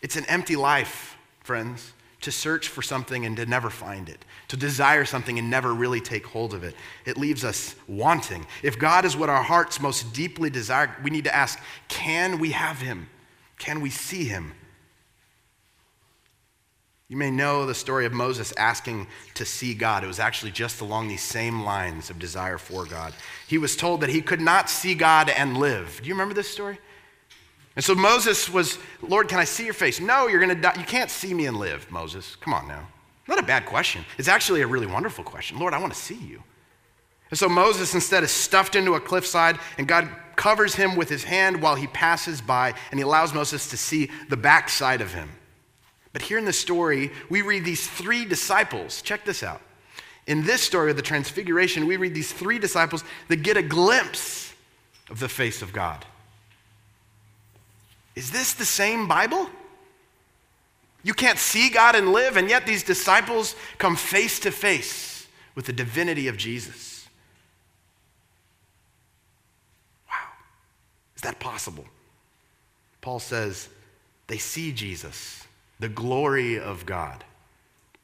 It's 0.00 0.16
an 0.16 0.24
empty 0.26 0.56
life, 0.56 1.16
friends, 1.44 1.92
to 2.22 2.32
search 2.32 2.68
for 2.68 2.82
something 2.82 3.26
and 3.26 3.36
to 3.36 3.46
never 3.46 3.70
find 3.70 4.08
it, 4.08 4.24
to 4.48 4.56
desire 4.56 5.04
something 5.04 5.38
and 5.38 5.50
never 5.50 5.74
really 5.74 6.00
take 6.00 6.26
hold 6.26 6.54
of 6.54 6.64
it. 6.64 6.74
It 7.04 7.18
leaves 7.18 7.44
us 7.44 7.74
wanting. 7.86 8.46
If 8.62 8.78
God 8.78 9.04
is 9.04 9.16
what 9.16 9.28
our 9.28 9.42
hearts 9.42 9.80
most 9.80 10.12
deeply 10.14 10.48
desire, 10.48 10.96
we 11.02 11.10
need 11.10 11.24
to 11.24 11.34
ask 11.34 11.60
can 11.88 12.38
we 12.38 12.52
have 12.52 12.80
Him? 12.80 13.08
Can 13.58 13.80
we 13.80 13.90
see 13.90 14.24
Him? 14.24 14.54
You 17.08 17.18
may 17.18 17.30
know 17.30 17.66
the 17.66 17.74
story 17.74 18.06
of 18.06 18.14
Moses 18.14 18.54
asking 18.56 19.06
to 19.34 19.44
see 19.44 19.74
God. 19.74 20.02
It 20.02 20.06
was 20.06 20.18
actually 20.18 20.52
just 20.52 20.80
along 20.80 21.08
these 21.08 21.22
same 21.22 21.62
lines 21.62 22.08
of 22.08 22.18
desire 22.18 22.56
for 22.56 22.86
God. 22.86 23.12
He 23.46 23.58
was 23.58 23.76
told 23.76 24.00
that 24.00 24.08
he 24.08 24.22
could 24.22 24.40
not 24.40 24.70
see 24.70 24.94
God 24.94 25.28
and 25.28 25.58
live. 25.58 26.00
Do 26.02 26.08
you 26.08 26.14
remember 26.14 26.32
this 26.32 26.48
story? 26.48 26.78
And 27.74 27.84
so 27.84 27.94
Moses 27.94 28.50
was, 28.50 28.78
Lord, 29.00 29.28
can 29.28 29.38
I 29.38 29.44
see 29.44 29.64
your 29.64 29.74
face? 29.74 29.98
No, 29.98 30.28
you're 30.28 30.40
going 30.40 30.54
to 30.54 30.60
die. 30.60 30.74
You 30.78 30.84
can't 30.84 31.10
see 31.10 31.32
me 31.32 31.46
and 31.46 31.56
live, 31.56 31.90
Moses. 31.90 32.36
Come 32.36 32.52
on 32.52 32.68
now. 32.68 32.86
Not 33.26 33.38
a 33.38 33.42
bad 33.42 33.64
question. 33.64 34.04
It's 34.18 34.28
actually 34.28 34.60
a 34.60 34.66
really 34.66 34.86
wonderful 34.86 35.24
question. 35.24 35.58
Lord, 35.58 35.72
I 35.72 35.78
want 35.78 35.92
to 35.92 35.98
see 35.98 36.16
you. 36.16 36.42
And 37.30 37.38
so 37.38 37.48
Moses 37.48 37.94
instead 37.94 38.24
is 38.24 38.30
stuffed 38.30 38.76
into 38.76 38.92
a 38.94 39.00
cliffside, 39.00 39.58
and 39.78 39.88
God 39.88 40.06
covers 40.36 40.74
him 40.74 40.96
with 40.96 41.08
his 41.08 41.24
hand 41.24 41.62
while 41.62 41.74
he 41.74 41.86
passes 41.86 42.42
by, 42.42 42.74
and 42.90 43.00
he 43.00 43.04
allows 43.04 43.32
Moses 43.32 43.70
to 43.70 43.76
see 43.78 44.10
the 44.28 44.36
backside 44.36 45.00
of 45.00 45.14
him. 45.14 45.30
But 46.12 46.20
here 46.20 46.36
in 46.36 46.44
the 46.44 46.52
story, 46.52 47.10
we 47.30 47.40
read 47.40 47.64
these 47.64 47.86
three 47.86 48.26
disciples. 48.26 49.00
Check 49.00 49.24
this 49.24 49.42
out. 49.42 49.62
In 50.26 50.44
this 50.44 50.60
story 50.60 50.90
of 50.90 50.96
the 50.96 51.02
Transfiguration, 51.02 51.86
we 51.86 51.96
read 51.96 52.14
these 52.14 52.32
three 52.32 52.58
disciples 52.58 53.02
that 53.28 53.36
get 53.36 53.56
a 53.56 53.62
glimpse 53.62 54.52
of 55.08 55.18
the 55.18 55.28
face 55.28 55.62
of 55.62 55.72
God. 55.72 56.04
Is 58.14 58.30
this 58.30 58.54
the 58.54 58.64
same 58.64 59.08
Bible? 59.08 59.48
You 61.02 61.14
can't 61.14 61.38
see 61.38 61.68
God 61.70 61.94
and 61.94 62.12
live, 62.12 62.36
and 62.36 62.48
yet 62.48 62.66
these 62.66 62.82
disciples 62.82 63.56
come 63.78 63.96
face 63.96 64.38
to 64.40 64.50
face 64.50 65.26
with 65.54 65.66
the 65.66 65.72
divinity 65.72 66.28
of 66.28 66.36
Jesus. 66.36 67.08
Wow. 70.08 70.30
Is 71.16 71.22
that 71.22 71.40
possible? 71.40 71.86
Paul 73.00 73.18
says 73.18 73.68
they 74.28 74.38
see 74.38 74.72
Jesus 74.72 75.44
the 75.80 75.88
glory 75.88 76.58
of 76.60 76.86
God. 76.86 77.24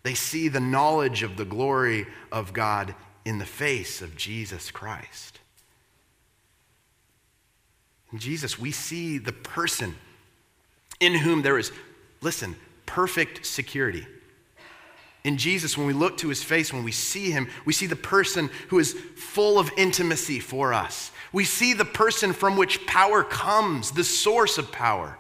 They 0.02 0.14
see 0.14 0.48
the 0.48 0.60
knowledge 0.60 1.22
of 1.22 1.36
the 1.36 1.44
glory 1.44 2.06
of 2.32 2.52
God 2.52 2.94
in 3.24 3.38
the 3.38 3.46
face 3.46 4.02
of 4.02 4.16
Jesus 4.16 4.70
Christ. 4.70 5.37
In 8.12 8.18
Jesus, 8.18 8.58
we 8.58 8.70
see 8.70 9.18
the 9.18 9.32
person 9.32 9.94
in 11.00 11.14
whom 11.14 11.42
there 11.42 11.58
is, 11.58 11.72
listen, 12.20 12.56
perfect 12.86 13.44
security. 13.44 14.06
In 15.24 15.36
Jesus, 15.36 15.76
when 15.76 15.86
we 15.86 15.92
look 15.92 16.16
to 16.18 16.28
his 16.28 16.42
face, 16.42 16.72
when 16.72 16.84
we 16.84 16.92
see 16.92 17.30
him, 17.30 17.48
we 17.64 17.72
see 17.72 17.86
the 17.86 17.96
person 17.96 18.50
who 18.68 18.78
is 18.78 18.94
full 19.16 19.58
of 19.58 19.70
intimacy 19.76 20.40
for 20.40 20.72
us. 20.72 21.10
We 21.32 21.44
see 21.44 21.74
the 21.74 21.84
person 21.84 22.32
from 22.32 22.56
which 22.56 22.86
power 22.86 23.22
comes, 23.22 23.90
the 23.90 24.04
source 24.04 24.56
of 24.56 24.72
power, 24.72 25.18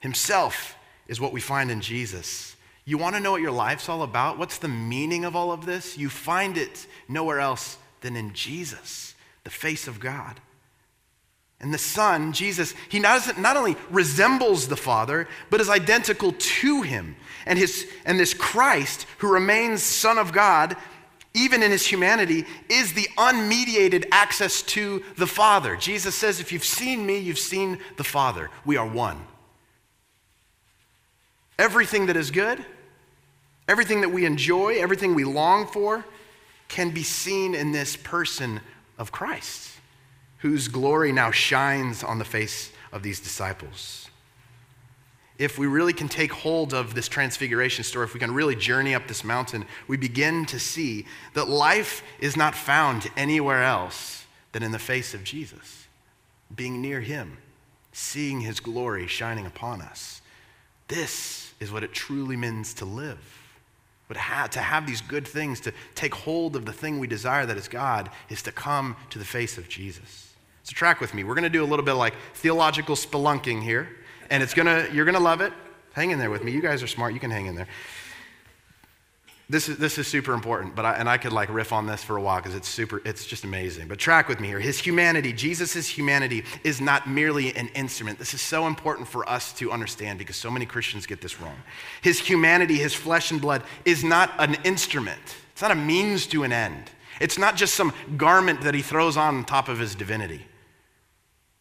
himself 0.00 0.76
is 1.08 1.20
what 1.20 1.32
we 1.32 1.40
find 1.40 1.70
in 1.70 1.80
Jesus. 1.80 2.56
You 2.84 2.98
want 2.98 3.14
to 3.16 3.20
know 3.20 3.32
what 3.32 3.40
your 3.40 3.50
life's 3.50 3.88
all 3.88 4.02
about? 4.02 4.38
What's 4.38 4.58
the 4.58 4.68
meaning 4.68 5.24
of 5.24 5.34
all 5.34 5.50
of 5.50 5.64
this? 5.64 5.96
You 5.96 6.10
find 6.10 6.58
it 6.58 6.86
nowhere 7.08 7.40
else 7.40 7.78
than 8.02 8.16
in 8.16 8.34
Jesus, 8.34 9.14
the 9.44 9.50
face 9.50 9.88
of 9.88 10.00
God. 10.00 10.40
And 11.60 11.72
the 11.72 11.78
Son, 11.78 12.32
Jesus, 12.32 12.74
he 12.88 12.98
not, 12.98 13.38
not 13.38 13.56
only 13.56 13.76
resembles 13.90 14.68
the 14.68 14.76
Father, 14.76 15.28
but 15.50 15.60
is 15.60 15.68
identical 15.68 16.32
to 16.32 16.82
him. 16.82 17.16
And, 17.46 17.58
his, 17.58 17.86
and 18.04 18.18
this 18.18 18.34
Christ, 18.34 19.06
who 19.18 19.32
remains 19.32 19.82
Son 19.82 20.18
of 20.18 20.32
God, 20.32 20.76
even 21.32 21.62
in 21.62 21.70
his 21.70 21.86
humanity, 21.86 22.44
is 22.68 22.92
the 22.92 23.08
unmediated 23.16 24.06
access 24.12 24.62
to 24.62 25.02
the 25.16 25.26
Father. 25.26 25.76
Jesus 25.76 26.14
says, 26.14 26.38
If 26.38 26.52
you've 26.52 26.64
seen 26.64 27.04
me, 27.04 27.18
you've 27.18 27.38
seen 27.38 27.78
the 27.96 28.04
Father. 28.04 28.50
We 28.64 28.76
are 28.76 28.86
one. 28.86 29.20
Everything 31.58 32.06
that 32.06 32.16
is 32.16 32.30
good, 32.30 32.64
everything 33.68 34.00
that 34.00 34.10
we 34.10 34.26
enjoy, 34.26 34.74
everything 34.74 35.14
we 35.14 35.24
long 35.24 35.66
for, 35.66 36.04
can 36.68 36.90
be 36.90 37.02
seen 37.02 37.54
in 37.54 37.72
this 37.72 37.96
person 37.96 38.60
of 38.98 39.12
Christ, 39.12 39.70
whose 40.44 40.68
glory 40.68 41.10
now 41.10 41.30
shines 41.30 42.04
on 42.04 42.18
the 42.18 42.24
face 42.24 42.70
of 42.92 43.02
these 43.02 43.18
disciples. 43.18 44.10
If 45.38 45.58
we 45.58 45.66
really 45.66 45.94
can 45.94 46.06
take 46.06 46.34
hold 46.34 46.74
of 46.74 46.94
this 46.94 47.08
transfiguration 47.08 47.82
story, 47.82 48.04
if 48.04 48.12
we 48.12 48.20
can 48.20 48.34
really 48.34 48.54
journey 48.54 48.94
up 48.94 49.08
this 49.08 49.24
mountain, 49.24 49.64
we 49.88 49.96
begin 49.96 50.44
to 50.44 50.58
see 50.58 51.06
that 51.32 51.48
life 51.48 52.02
is 52.20 52.36
not 52.36 52.54
found 52.54 53.10
anywhere 53.16 53.62
else 53.62 54.26
than 54.52 54.62
in 54.62 54.70
the 54.70 54.78
face 54.78 55.14
of 55.14 55.24
Jesus, 55.24 55.86
being 56.54 56.82
near 56.82 57.00
Him, 57.00 57.38
seeing 57.92 58.42
His 58.42 58.60
glory 58.60 59.06
shining 59.06 59.46
upon 59.46 59.80
us. 59.80 60.20
This 60.88 61.54
is 61.58 61.72
what 61.72 61.84
it 61.84 61.94
truly 61.94 62.36
means 62.36 62.74
to 62.74 62.84
live. 62.84 63.40
But 64.08 64.18
to 64.50 64.60
have 64.60 64.86
these 64.86 65.00
good 65.00 65.26
things, 65.26 65.60
to 65.60 65.72
take 65.94 66.14
hold 66.14 66.54
of 66.54 66.66
the 66.66 66.72
thing 66.74 66.98
we 66.98 67.06
desire 67.06 67.46
that 67.46 67.56
is 67.56 67.66
God, 67.66 68.10
is 68.28 68.42
to 68.42 68.52
come 68.52 68.94
to 69.08 69.18
the 69.18 69.24
face 69.24 69.56
of 69.56 69.70
Jesus. 69.70 70.32
So 70.64 70.72
track 70.72 71.00
with 71.00 71.12
me. 71.12 71.24
We're 71.24 71.34
going 71.34 71.44
to 71.44 71.50
do 71.50 71.62
a 71.62 71.66
little 71.66 71.84
bit 71.84 71.92
like 71.92 72.14
theological 72.34 72.96
spelunking 72.96 73.62
here, 73.62 73.88
and 74.30 74.42
it's 74.42 74.54
going 74.54 74.66
to, 74.66 74.92
you're 74.94 75.04
going 75.04 75.14
to 75.14 75.20
love 75.20 75.42
it. 75.42 75.52
Hang 75.92 76.10
in 76.10 76.18
there 76.18 76.30
with 76.30 76.42
me. 76.42 76.52
You 76.52 76.62
guys 76.62 76.82
are 76.82 76.86
smart. 76.86 77.12
You 77.12 77.20
can 77.20 77.30
hang 77.30 77.46
in 77.46 77.54
there. 77.54 77.68
This 79.50 79.68
is, 79.68 79.76
this 79.76 79.98
is 79.98 80.06
super 80.06 80.32
important, 80.32 80.74
but 80.74 80.86
I, 80.86 80.94
and 80.94 81.06
I 81.06 81.18
could 81.18 81.34
like 81.34 81.50
riff 81.50 81.70
on 81.70 81.86
this 81.86 82.02
for 82.02 82.16
a 82.16 82.22
while 82.22 82.38
because 82.38 82.54
it's 82.54 82.66
super, 82.66 83.02
it's 83.04 83.26
just 83.26 83.44
amazing. 83.44 83.88
But 83.88 83.98
track 83.98 84.26
with 84.26 84.40
me 84.40 84.48
here. 84.48 84.58
His 84.58 84.78
humanity, 84.78 85.34
Jesus' 85.34 85.86
humanity, 85.86 86.44
is 86.64 86.80
not 86.80 87.06
merely 87.06 87.54
an 87.54 87.68
instrument. 87.74 88.18
This 88.18 88.32
is 88.32 88.40
so 88.40 88.66
important 88.66 89.06
for 89.06 89.28
us 89.28 89.52
to 89.58 89.70
understand 89.70 90.18
because 90.18 90.36
so 90.36 90.50
many 90.50 90.64
Christians 90.64 91.04
get 91.04 91.20
this 91.20 91.42
wrong. 91.42 91.56
His 92.00 92.18
humanity, 92.18 92.76
his 92.76 92.94
flesh 92.94 93.30
and 93.32 93.40
blood, 93.40 93.62
is 93.84 94.02
not 94.02 94.32
an 94.38 94.56
instrument, 94.64 95.20
it's 95.52 95.60
not 95.60 95.70
a 95.70 95.76
means 95.76 96.26
to 96.28 96.42
an 96.42 96.52
end. 96.52 96.90
It's 97.20 97.38
not 97.38 97.54
just 97.54 97.74
some 97.74 97.92
garment 98.16 98.62
that 98.62 98.74
he 98.74 98.82
throws 98.82 99.16
on 99.16 99.44
top 99.44 99.68
of 99.68 99.78
his 99.78 99.94
divinity. 99.94 100.46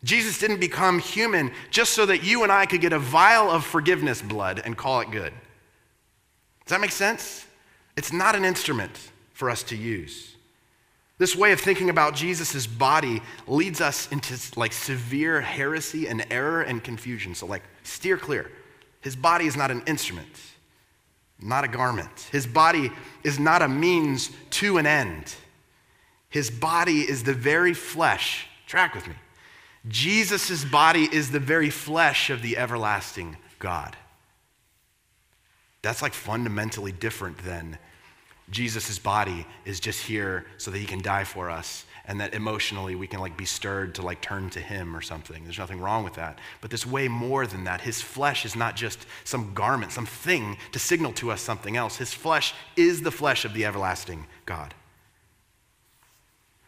Jesus 0.03 0.37
didn't 0.37 0.59
become 0.59 0.99
human 0.99 1.51
just 1.71 1.93
so 1.93 2.05
that 2.05 2.23
you 2.23 2.43
and 2.43 2.51
I 2.51 2.65
could 2.65 2.81
get 2.81 2.93
a 2.93 2.99
vial 2.99 3.49
of 3.49 3.65
forgiveness 3.65 4.21
blood 4.21 4.61
and 4.63 4.77
call 4.77 5.01
it 5.01 5.11
good. 5.11 5.33
Does 6.65 6.71
that 6.71 6.81
make 6.81 6.91
sense? 6.91 7.45
It's 7.95 8.11
not 8.11 8.35
an 8.35 8.43
instrument 8.43 8.91
for 9.33 9.49
us 9.49 9.63
to 9.63 9.75
use. 9.75 10.35
This 11.17 11.35
way 11.35 11.51
of 11.51 11.59
thinking 11.59 11.89
about 11.89 12.15
Jesus' 12.15 12.67
body 12.67 13.21
leads 13.47 13.79
us 13.81 14.11
into 14.11 14.35
like 14.59 14.73
severe 14.73 15.39
heresy 15.41 16.07
and 16.07 16.25
error 16.31 16.61
and 16.61 16.83
confusion. 16.83 17.35
So, 17.35 17.45
like, 17.45 17.63
steer 17.83 18.17
clear. 18.17 18.51
His 19.01 19.15
body 19.15 19.45
is 19.45 19.55
not 19.55 19.71
an 19.71 19.83
instrument, 19.85 20.35
not 21.39 21.63
a 21.63 21.67
garment. 21.67 22.27
His 22.31 22.47
body 22.47 22.91
is 23.23 23.39
not 23.39 23.61
a 23.61 23.67
means 23.67 24.31
to 24.51 24.77
an 24.77 24.85
end. 24.85 25.35
His 26.29 26.49
body 26.49 27.01
is 27.01 27.23
the 27.23 27.33
very 27.33 27.73
flesh 27.73 28.47
Track 28.73 28.95
with 28.95 29.07
me. 29.07 29.13
Jesus' 29.87 30.63
body 30.63 31.09
is 31.11 31.31
the 31.31 31.39
very 31.39 31.69
flesh 31.69 32.29
of 32.29 32.41
the 32.41 32.57
everlasting 32.57 33.37
God. 33.59 33.97
That's 35.81 36.01
like 36.01 36.13
fundamentally 36.13 36.93
different 36.93 37.37
than 37.39 37.77
Jesus' 38.49 38.99
body 38.99 39.45
is 39.65 39.79
just 39.79 40.05
here 40.05 40.45
so 40.57 40.71
that 40.71 40.77
he 40.77 40.85
can 40.85 41.01
die 41.01 41.25
for 41.25 41.49
us 41.49 41.85
and 42.05 42.19
that 42.19 42.33
emotionally 42.33 42.95
we 42.95 43.07
can 43.07 43.19
like 43.19 43.37
be 43.37 43.45
stirred 43.45 43.95
to 43.95 44.01
like 44.01 44.21
turn 44.21 44.49
to 44.51 44.59
him 44.59 44.95
or 44.95 45.01
something. 45.01 45.43
There's 45.43 45.59
nothing 45.59 45.79
wrong 45.79 46.03
with 46.03 46.15
that. 46.15 46.39
But 46.61 46.69
there's 46.69 46.85
way 46.85 47.07
more 47.07 47.47
than 47.47 47.63
that. 47.65 47.81
His 47.81 48.01
flesh 48.01 48.45
is 48.45 48.55
not 48.55 48.75
just 48.75 49.05
some 49.23 49.53
garment, 49.53 49.91
some 49.91 50.05
thing 50.05 50.57
to 50.71 50.79
signal 50.79 51.13
to 51.13 51.31
us 51.31 51.41
something 51.41 51.77
else. 51.77 51.97
His 51.97 52.13
flesh 52.13 52.53
is 52.75 53.01
the 53.01 53.11
flesh 53.11 53.45
of 53.45 53.53
the 53.53 53.65
everlasting 53.65 54.27
God. 54.45 54.73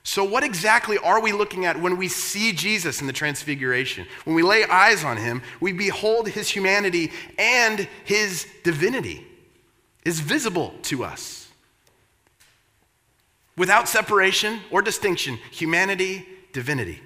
So, 0.08 0.24
what 0.24 0.44
exactly 0.44 1.00
are 1.00 1.20
we 1.20 1.32
looking 1.32 1.66
at 1.66 1.82
when 1.82 1.98
we 1.98 2.10
see 2.10 2.52
Jesus 2.52 3.02
in 3.02 3.08
the 3.08 3.14
Transfiguration? 3.14 4.06
When 4.24 4.36
we 4.36 4.44
lay 4.44 4.64
eyes 4.64 5.04
on 5.04 5.18
him, 5.18 5.42
we 5.60 5.74
behold 5.74 6.30
his 6.30 6.48
humanity 6.48 7.12
and 7.40 7.88
his 8.04 8.48
divinity 8.64 9.26
is 10.06 10.20
visible 10.20 10.76
to 10.84 11.04
us. 11.04 11.50
Without 13.58 13.90
separation 13.90 14.60
or 14.70 14.84
distinction, 14.84 15.40
humanity, 15.50 16.28
divinity 16.54 17.02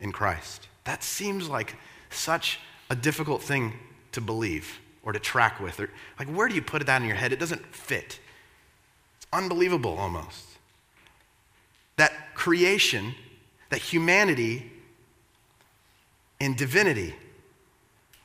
in 0.00 0.10
Christ. 0.10 0.66
That 0.84 1.04
seems 1.04 1.48
like 1.48 1.76
such 2.10 2.58
a 2.90 2.96
difficult 2.96 3.42
thing 3.42 3.74
to 4.10 4.20
believe 4.20 4.80
or 5.04 5.12
to 5.12 5.20
track 5.20 5.60
with. 5.60 5.78
Or, 5.78 5.88
like, 6.18 6.26
where 6.26 6.48
do 6.48 6.56
you 6.56 6.62
put 6.62 6.84
that 6.84 7.00
in 7.00 7.06
your 7.06 7.16
head? 7.16 7.32
It 7.32 7.38
doesn't 7.38 7.64
fit. 7.72 8.18
It's 9.18 9.26
unbelievable 9.32 9.96
almost 9.96 10.47
that 11.98 12.34
creation, 12.34 13.14
that 13.70 13.80
humanity 13.80 14.72
and 16.40 16.56
divinity 16.56 17.14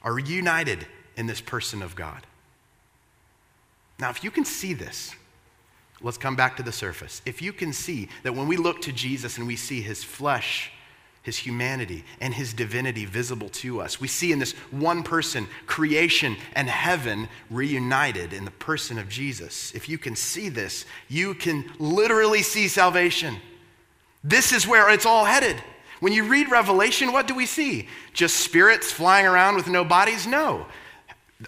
are 0.03 0.17
united 0.17 0.85
in 1.17 1.27
this 1.27 1.41
person 1.41 1.81
of 1.81 1.95
God. 1.95 2.25
Now, 3.99 4.09
if 4.09 4.23
you 4.23 4.31
can 4.31 4.45
see 4.45 4.73
this, 4.73 5.13
let's 6.01 6.17
come 6.17 6.35
back 6.35 6.57
to 6.57 6.63
the 6.63 6.71
surface. 6.71 7.21
If 7.25 7.41
you 7.41 7.53
can 7.53 7.73
see 7.73 8.09
that 8.23 8.35
when 8.35 8.47
we 8.47 8.57
look 8.57 8.81
to 8.83 8.91
Jesus 8.91 9.37
and 9.37 9.47
we 9.47 9.55
see 9.55 9.81
his 9.81 10.03
flesh, 10.03 10.71
his 11.21 11.37
humanity, 11.37 12.03
and 12.19 12.33
his 12.33 12.53
divinity 12.53 13.05
visible 13.05 13.49
to 13.49 13.79
us, 13.79 14.01
we 14.01 14.07
see 14.07 14.31
in 14.31 14.39
this 14.39 14.51
one 14.71 15.03
person 15.03 15.47
creation 15.65 16.35
and 16.53 16.69
heaven 16.69 17.29
reunited 17.49 18.33
in 18.33 18.45
the 18.45 18.51
person 18.51 18.99
of 18.99 19.07
Jesus. 19.07 19.73
If 19.73 19.87
you 19.87 19.97
can 19.97 20.15
see 20.15 20.49
this, 20.49 20.85
you 21.07 21.33
can 21.33 21.65
literally 21.79 22.41
see 22.41 22.67
salvation. 22.67 23.37
This 24.23 24.51
is 24.51 24.67
where 24.67 24.89
it's 24.89 25.05
all 25.05 25.25
headed. 25.25 25.61
When 25.99 26.13
you 26.13 26.25
read 26.25 26.51
Revelation, 26.51 27.11
what 27.11 27.27
do 27.27 27.35
we 27.35 27.45
see? 27.45 27.87
Just 28.13 28.37
spirits 28.37 28.91
flying 28.91 29.25
around 29.25 29.55
with 29.55 29.67
no 29.67 29.83
bodies? 29.83 30.27
No. 30.27 30.65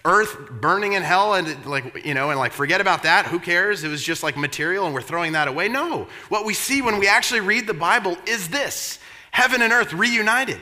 Earth 0.04 0.50
burning 0.50 0.92
in 0.92 1.02
hell 1.02 1.34
and 1.34 1.64
like, 1.64 2.04
you 2.04 2.14
know, 2.14 2.30
and 2.30 2.38
like 2.38 2.52
forget 2.52 2.80
about 2.80 3.02
that. 3.04 3.26
Who 3.26 3.38
cares? 3.38 3.84
It 3.84 3.88
was 3.88 4.02
just 4.02 4.22
like 4.22 4.36
material 4.36 4.84
and 4.84 4.94
we're 4.94 5.02
throwing 5.02 5.32
that 5.32 5.48
away. 5.48 5.68
No. 5.68 6.08
What 6.28 6.44
we 6.44 6.54
see 6.54 6.82
when 6.82 6.98
we 6.98 7.08
actually 7.08 7.40
read 7.40 7.66
the 7.66 7.74
Bible 7.74 8.16
is 8.26 8.48
this 8.48 8.98
heaven 9.30 9.62
and 9.62 9.72
earth 9.72 9.92
reunited 9.92 10.58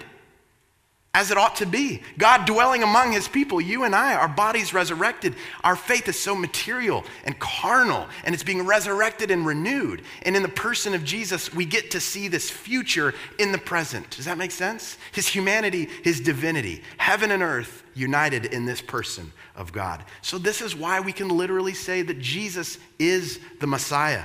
as 1.15 1.31
it 1.31 1.39
ought 1.39 1.57
to 1.57 1.67
be. 1.67 2.03
God 2.19 2.45
dwelling 2.45 2.83
among 2.83 3.13
his 3.13 3.29
people, 3.29 3.61
you 3.61 3.85
and 3.85 3.95
I, 3.95 4.15
our 4.15 4.29
bodies 4.29 4.75
resurrected. 4.75 5.37
Our 5.63 5.77
faith 5.77 6.09
is 6.09 6.19
so 6.19 6.35
material 6.35 7.05
and 7.25 7.39
carnal, 7.39 8.09
and 8.25 8.35
it's 8.35 8.43
being 8.43 8.67
resurrected 8.67 9.31
and 9.31 9.47
renewed. 9.47 10.03
And 10.23 10.37
in 10.37 10.43
the 10.43 10.49
person 10.49 10.93
of 10.93 11.05
Jesus, 11.05 11.55
we 11.55 11.65
get 11.65 11.93
to 11.93 12.01
see 12.01 12.27
this 12.27 12.51
future 12.51 13.15
in 13.39 13.53
the 13.53 13.59
present. 13.59 14.11
Does 14.11 14.25
that 14.25 14.37
make 14.37 14.51
sense? 14.51 14.99
His 15.13 15.29
humanity, 15.29 15.89
his 16.03 16.21
divinity, 16.21 16.83
heaven 16.99 17.31
and 17.31 17.43
earth 17.43 17.85
united 17.95 18.47
in 18.47 18.67
this 18.67 18.83
person 18.83 19.33
of 19.55 19.73
God. 19.73 20.05
So, 20.21 20.37
this 20.37 20.61
is 20.61 20.75
why 20.75 20.99
we 20.99 21.13
can 21.13 21.29
literally 21.29 21.75
say 21.75 22.03
that 22.03 22.19
Jesus 22.19 22.79
is 22.99 23.39
the 23.61 23.69
Messiah, 23.69 24.25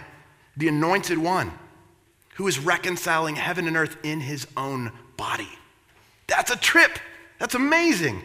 the 0.58 0.68
anointed 0.68 1.20
one, 1.20 1.52
who 2.36 2.48
is 2.48 2.58
reconciling 2.58 3.36
heaven 3.36 3.68
and 3.68 3.78
earth 3.78 3.98
in 4.02 4.20
his 4.20 4.48
own 4.58 4.92
body. 5.18 5.50
That's 6.30 6.52
a 6.52 6.56
trip. 6.56 7.00
That's 7.40 7.56
amazing. 7.56 8.22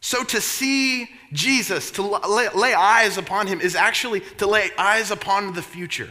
So 0.00 0.24
to 0.24 0.40
see 0.40 1.08
Jesus, 1.32 1.92
to 1.92 2.02
lay, 2.02 2.48
lay, 2.48 2.74
eyes 2.74 3.18
upon 3.18 3.46
him, 3.46 3.60
is 3.60 3.76
actually 3.76 4.20
to 4.38 4.46
lay 4.46 4.70
eyes 4.76 5.10
upon 5.10 5.54
the 5.54 5.62
future 5.62 6.10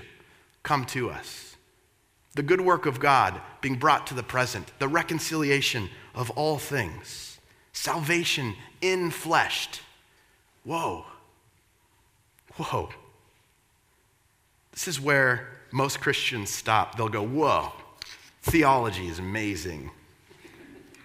come 0.63 0.85
to 0.85 1.09
us. 1.09 1.57
The 2.35 2.43
good 2.43 2.61
work 2.61 2.85
of 2.85 3.01
God 3.01 3.41
being 3.59 3.75
brought 3.75 4.07
to 4.07 4.13
the 4.13 4.23
present, 4.23 4.71
the 4.79 4.87
reconciliation 4.87 5.89
of 6.15 6.29
all 6.31 6.57
things, 6.57 7.39
salvation 7.73 8.55
in 8.79 9.11
fleshed. 9.11 9.81
Whoa. 10.63 11.05
Whoa. 12.55 12.89
This 14.71 14.87
is 14.87 15.01
where 15.01 15.49
most 15.71 15.99
Christians 15.99 16.49
stop. 16.49 16.95
They'll 16.95 17.09
go, 17.09 17.23
Whoa, 17.23 17.73
theology 18.41 19.07
is 19.07 19.19
amazing. 19.19 19.91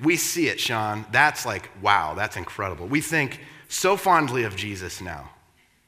We 0.02 0.16
see 0.16 0.48
it, 0.48 0.60
Sean. 0.60 1.06
That's 1.10 1.46
like, 1.46 1.70
wow, 1.82 2.14
that's 2.14 2.36
incredible. 2.36 2.86
We 2.86 3.00
think 3.00 3.40
so 3.68 3.96
fondly 3.96 4.44
of 4.44 4.56
Jesus 4.56 5.00
now. 5.00 5.30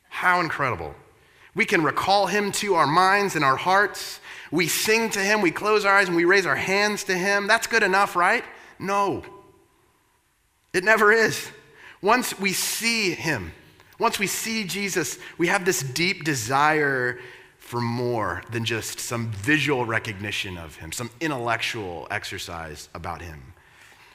How 0.08 0.40
incredible. 0.40 0.94
We 1.54 1.64
can 1.64 1.82
recall 1.82 2.26
him 2.26 2.52
to 2.52 2.74
our 2.74 2.86
minds 2.86 3.34
and 3.34 3.44
our 3.44 3.56
hearts. 3.56 4.20
We 4.50 4.68
sing 4.68 5.10
to 5.10 5.20
him, 5.20 5.42
we 5.42 5.50
close 5.50 5.84
our 5.84 5.94
eyes, 5.94 6.08
and 6.08 6.16
we 6.16 6.24
raise 6.24 6.46
our 6.46 6.56
hands 6.56 7.04
to 7.04 7.14
him. 7.14 7.46
That's 7.46 7.66
good 7.66 7.82
enough, 7.82 8.16
right? 8.16 8.44
No. 8.78 9.24
It 10.72 10.84
never 10.84 11.12
is. 11.12 11.50
Once 12.00 12.38
we 12.38 12.52
see 12.52 13.12
him, 13.12 13.52
once 13.98 14.18
we 14.18 14.26
see 14.26 14.64
Jesus, 14.64 15.18
we 15.36 15.48
have 15.48 15.64
this 15.64 15.82
deep 15.82 16.24
desire 16.24 17.18
for 17.58 17.80
more 17.80 18.42
than 18.52 18.64
just 18.64 19.00
some 19.00 19.30
visual 19.32 19.84
recognition 19.84 20.56
of 20.56 20.76
him, 20.76 20.92
some 20.92 21.10
intellectual 21.20 22.06
exercise 22.10 22.88
about 22.94 23.20
him. 23.20 23.52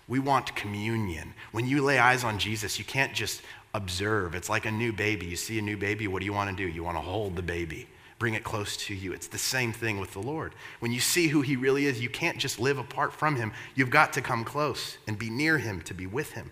We 0.07 0.19
want 0.19 0.55
communion. 0.55 1.33
When 1.51 1.65
you 1.65 1.81
lay 1.81 1.99
eyes 1.99 2.23
on 2.23 2.39
Jesus, 2.39 2.77
you 2.77 2.85
can't 2.85 3.13
just 3.13 3.41
observe. 3.73 4.35
It's 4.35 4.49
like 4.49 4.65
a 4.65 4.71
new 4.71 4.93
baby. 4.93 5.25
You 5.25 5.35
see 5.35 5.57
a 5.59 5.61
new 5.61 5.77
baby, 5.77 6.07
what 6.07 6.19
do 6.19 6.25
you 6.25 6.33
want 6.33 6.49
to 6.49 6.55
do? 6.55 6.69
You 6.69 6.83
want 6.83 6.97
to 6.97 7.01
hold 7.01 7.35
the 7.35 7.41
baby, 7.41 7.87
bring 8.19 8.33
it 8.33 8.43
close 8.43 8.77
to 8.77 8.93
you. 8.93 9.13
It's 9.13 9.27
the 9.27 9.37
same 9.37 9.71
thing 9.71 9.99
with 9.99 10.13
the 10.13 10.19
Lord. 10.19 10.53
When 10.79 10.91
you 10.91 10.99
see 10.99 11.27
who 11.27 11.41
he 11.41 11.55
really 11.55 11.85
is, 11.85 12.01
you 12.01 12.09
can't 12.09 12.37
just 12.37 12.59
live 12.59 12.77
apart 12.77 13.13
from 13.13 13.35
him. 13.35 13.51
You've 13.75 13.89
got 13.89 14.13
to 14.13 14.21
come 14.21 14.43
close 14.43 14.97
and 15.07 15.17
be 15.17 15.29
near 15.29 15.57
him 15.57 15.81
to 15.81 15.93
be 15.93 16.05
with 16.05 16.33
him. 16.33 16.51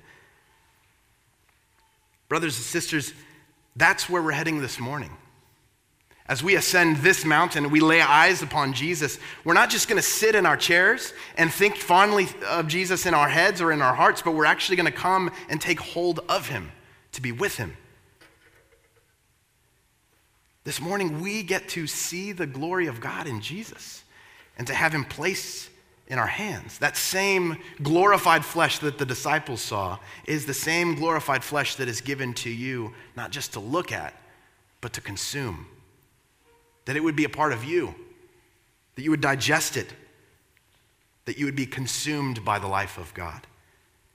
Brothers 2.30 2.56
and 2.56 2.66
sisters, 2.66 3.14
that's 3.76 4.10
where 4.10 4.22
we're 4.22 4.32
heading 4.32 4.62
this 4.62 4.80
morning. 4.80 5.12
As 6.28 6.44
we 6.44 6.56
ascend 6.56 6.98
this 6.98 7.26
mountain 7.26 7.66
and 7.66 7.74
we 7.74 7.80
lay 7.80 8.00
eyes 8.00 8.42
upon 8.42 8.74
Jesus, 8.74 9.20
we're 9.44 9.54
not 9.54 9.70
just 9.70 9.88
going 9.88 10.02
to 10.02 10.08
sit 10.08 10.36
in 10.36 10.46
our 10.46 10.56
chairs 10.56 11.14
and 11.36 11.52
think 11.52 11.76
fondly 11.76 12.28
of 12.48 12.68
Jesus 12.68 13.06
in 13.06 13.14
our 13.14 13.28
heads 13.28 13.60
or 13.60 13.72
in 13.72 13.82
our 13.82 13.94
hearts, 13.94 14.22
but 14.22 14.32
we're 14.32 14.46
actually 14.46 14.76
going 14.76 14.86
to 14.86 14.98
come 14.98 15.32
and 15.50 15.60
take 15.60 15.80
hold 15.80 16.20
of 16.30 16.48
him 16.48 16.72
to 17.14 17.22
be 17.22 17.32
with 17.32 17.58
him. 17.58 17.76
This 20.64 20.80
morning, 20.80 21.22
we 21.22 21.42
get 21.42 21.68
to 21.70 21.88
see 21.88 22.32
the 22.32 22.46
glory 22.46 22.86
of 22.86 23.02
God 23.02 23.26
in 23.26 23.42
Jesus 23.42 24.04
and 24.58 24.68
to 24.68 24.76
have 24.76 24.94
him 24.94 25.06
placed 25.06 25.70
in 26.08 26.20
our 26.20 26.28
hands. 26.28 26.78
That 26.78 26.96
same 26.96 27.58
glorified 27.82 28.46
flesh 28.46 28.78
that 28.80 29.00
the 29.00 29.06
disciples 29.06 29.62
saw 29.62 29.98
is 30.26 30.46
the 30.46 30.54
same 30.54 30.96
glorified 30.96 31.44
flesh 31.44 31.76
that 31.76 31.88
is 31.88 32.00
given 32.00 32.34
to 32.36 32.50
you, 32.50 32.94
not 33.18 33.32
just 33.32 33.54
to 33.54 33.60
look 33.60 33.92
at, 33.92 34.14
but 34.82 34.94
to 34.94 35.02
consume 35.02 35.66
that 36.86 36.96
it 36.96 37.04
would 37.04 37.16
be 37.16 37.26
a 37.26 37.30
part 37.30 37.54
of 37.54 37.64
you, 37.64 37.94
that 38.96 39.04
you 39.04 39.12
would 39.12 39.22
digest 39.22 39.78
it, 39.78 39.94
that 41.26 41.38
you 41.38 41.46
would 41.46 41.56
be 41.56 41.66
consumed 41.66 42.44
by 42.44 42.60
the 42.60 42.68
life 42.68 42.98
of 42.98 43.14
God. 43.14 43.46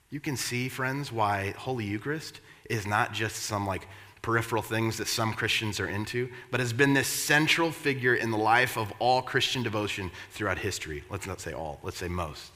You 0.09 0.19
can 0.19 0.37
see, 0.37 0.69
friends, 0.69 1.11
why 1.11 1.53
Holy 1.57 1.85
Eucharist 1.85 2.39
is 2.69 2.85
not 2.85 3.13
just 3.13 3.37
some 3.37 3.65
like 3.65 3.87
peripheral 4.21 4.61
things 4.61 4.97
that 4.97 5.07
some 5.07 5.33
Christians 5.33 5.79
are 5.79 5.87
into, 5.87 6.29
but 6.51 6.59
has 6.59 6.73
been 6.73 6.93
this 6.93 7.07
central 7.07 7.71
figure 7.71 8.15
in 8.15 8.31
the 8.31 8.37
life 8.37 8.77
of 8.77 8.91
all 8.99 9.21
Christian 9.21 9.63
devotion 9.63 10.11
throughout 10.31 10.57
history. 10.57 11.03
Let's 11.09 11.27
not 11.27 11.39
say 11.39 11.53
all, 11.53 11.79
let's 11.83 11.97
say 11.97 12.07
most. 12.07 12.51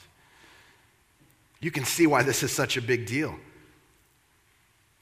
You 1.62 1.72
can 1.72 1.86
see 1.86 2.08
why 2.08 2.24
this 2.24 2.44
is 2.44 2.52
such 2.52 2.76
a 2.76 2.82
big 2.82 3.06
deal. 3.06 3.36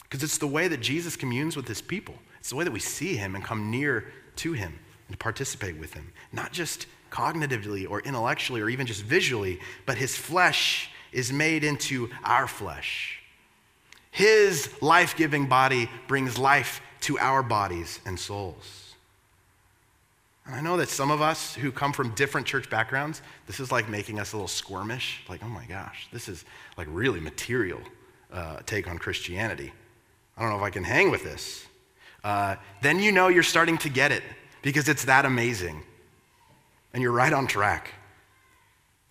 Because 0.04 0.24
it's 0.24 0.38
the 0.38 0.48
way 0.48 0.68
that 0.68 0.82
Jesus 0.82 1.16
communes 1.16 1.56
with 1.56 1.68
his 1.68 1.82
people. 1.82 2.16
It's 2.40 2.50
the 2.50 2.56
way 2.56 2.64
that 2.64 2.72
we 2.72 2.80
see 2.80 3.16
him 3.16 3.36
and 3.36 3.44
come 3.44 3.72
near 3.72 4.12
to 4.38 4.54
him 4.54 4.78
and 5.10 5.20
participate 5.20 5.78
with 5.78 5.94
him, 5.94 6.14
not 6.32 6.54
just 6.54 6.86
cognitively 7.12 7.90
or 7.90 8.00
intellectually 8.02 8.62
or 8.62 8.70
even 8.70 8.88
just 8.88 9.04
visually, 9.04 9.60
but 9.86 9.98
his 9.98 10.16
flesh 10.16 10.90
is 11.12 11.34
made 11.34 11.64
into 11.64 12.10
our 12.24 12.48
flesh. 12.48 13.20
His 14.12 14.70
life 14.82 15.18
giving 15.18 15.48
body 15.48 15.90
brings 16.08 16.38
life 16.38 16.82
to 17.02 17.20
our 17.20 17.44
bodies 17.44 18.00
and 18.06 18.20
souls. 18.20 18.94
And 20.46 20.56
I 20.56 20.62
know 20.62 20.78
that 20.78 20.90
some 20.90 21.12
of 21.12 21.22
us 21.22 21.54
who 21.54 21.72
come 21.72 21.94
from 21.94 22.16
different 22.16 22.48
church 22.48 22.70
backgrounds, 22.70 23.22
this 23.46 23.60
is 23.60 23.72
like 23.72 23.88
making 23.88 24.20
us 24.20 24.34
a 24.34 24.36
little 24.36 24.48
squirmish. 24.48 25.28
Like, 25.30 25.44
oh 25.44 25.50
my 25.50 25.66
gosh, 25.66 26.08
this 26.12 26.28
is 26.28 26.44
like 26.78 26.88
really 26.90 27.20
material 27.20 27.80
uh, 28.34 28.60
take 28.66 28.88
on 28.88 28.98
Christianity. 28.98 29.72
I 30.38 30.42
don't 30.42 30.52
know 30.52 30.58
if 30.58 30.64
I 30.64 30.70
can 30.70 30.84
hang 30.84 31.12
with 31.12 31.24
this. 31.24 31.66
Uh, 32.24 32.56
then 32.82 33.00
you 33.00 33.12
know 33.12 33.28
you're 33.28 33.44
starting 33.44 33.78
to 33.80 33.90
get 33.90 34.12
it 34.12 34.24
because 34.62 34.90
it's 34.90 35.06
that 35.06 35.26
amazing. 35.26 35.84
And 36.94 37.04
you're 37.04 37.12
right 37.12 37.34
on 37.34 37.48
track. 37.48 37.94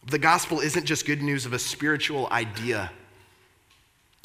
The 0.06 0.18
gospel 0.18 0.60
isn't 0.60 0.86
just 0.86 1.06
good 1.06 1.22
news 1.22 1.46
of 1.46 1.52
a 1.52 1.58
spiritual 1.58 2.28
idea, 2.30 2.90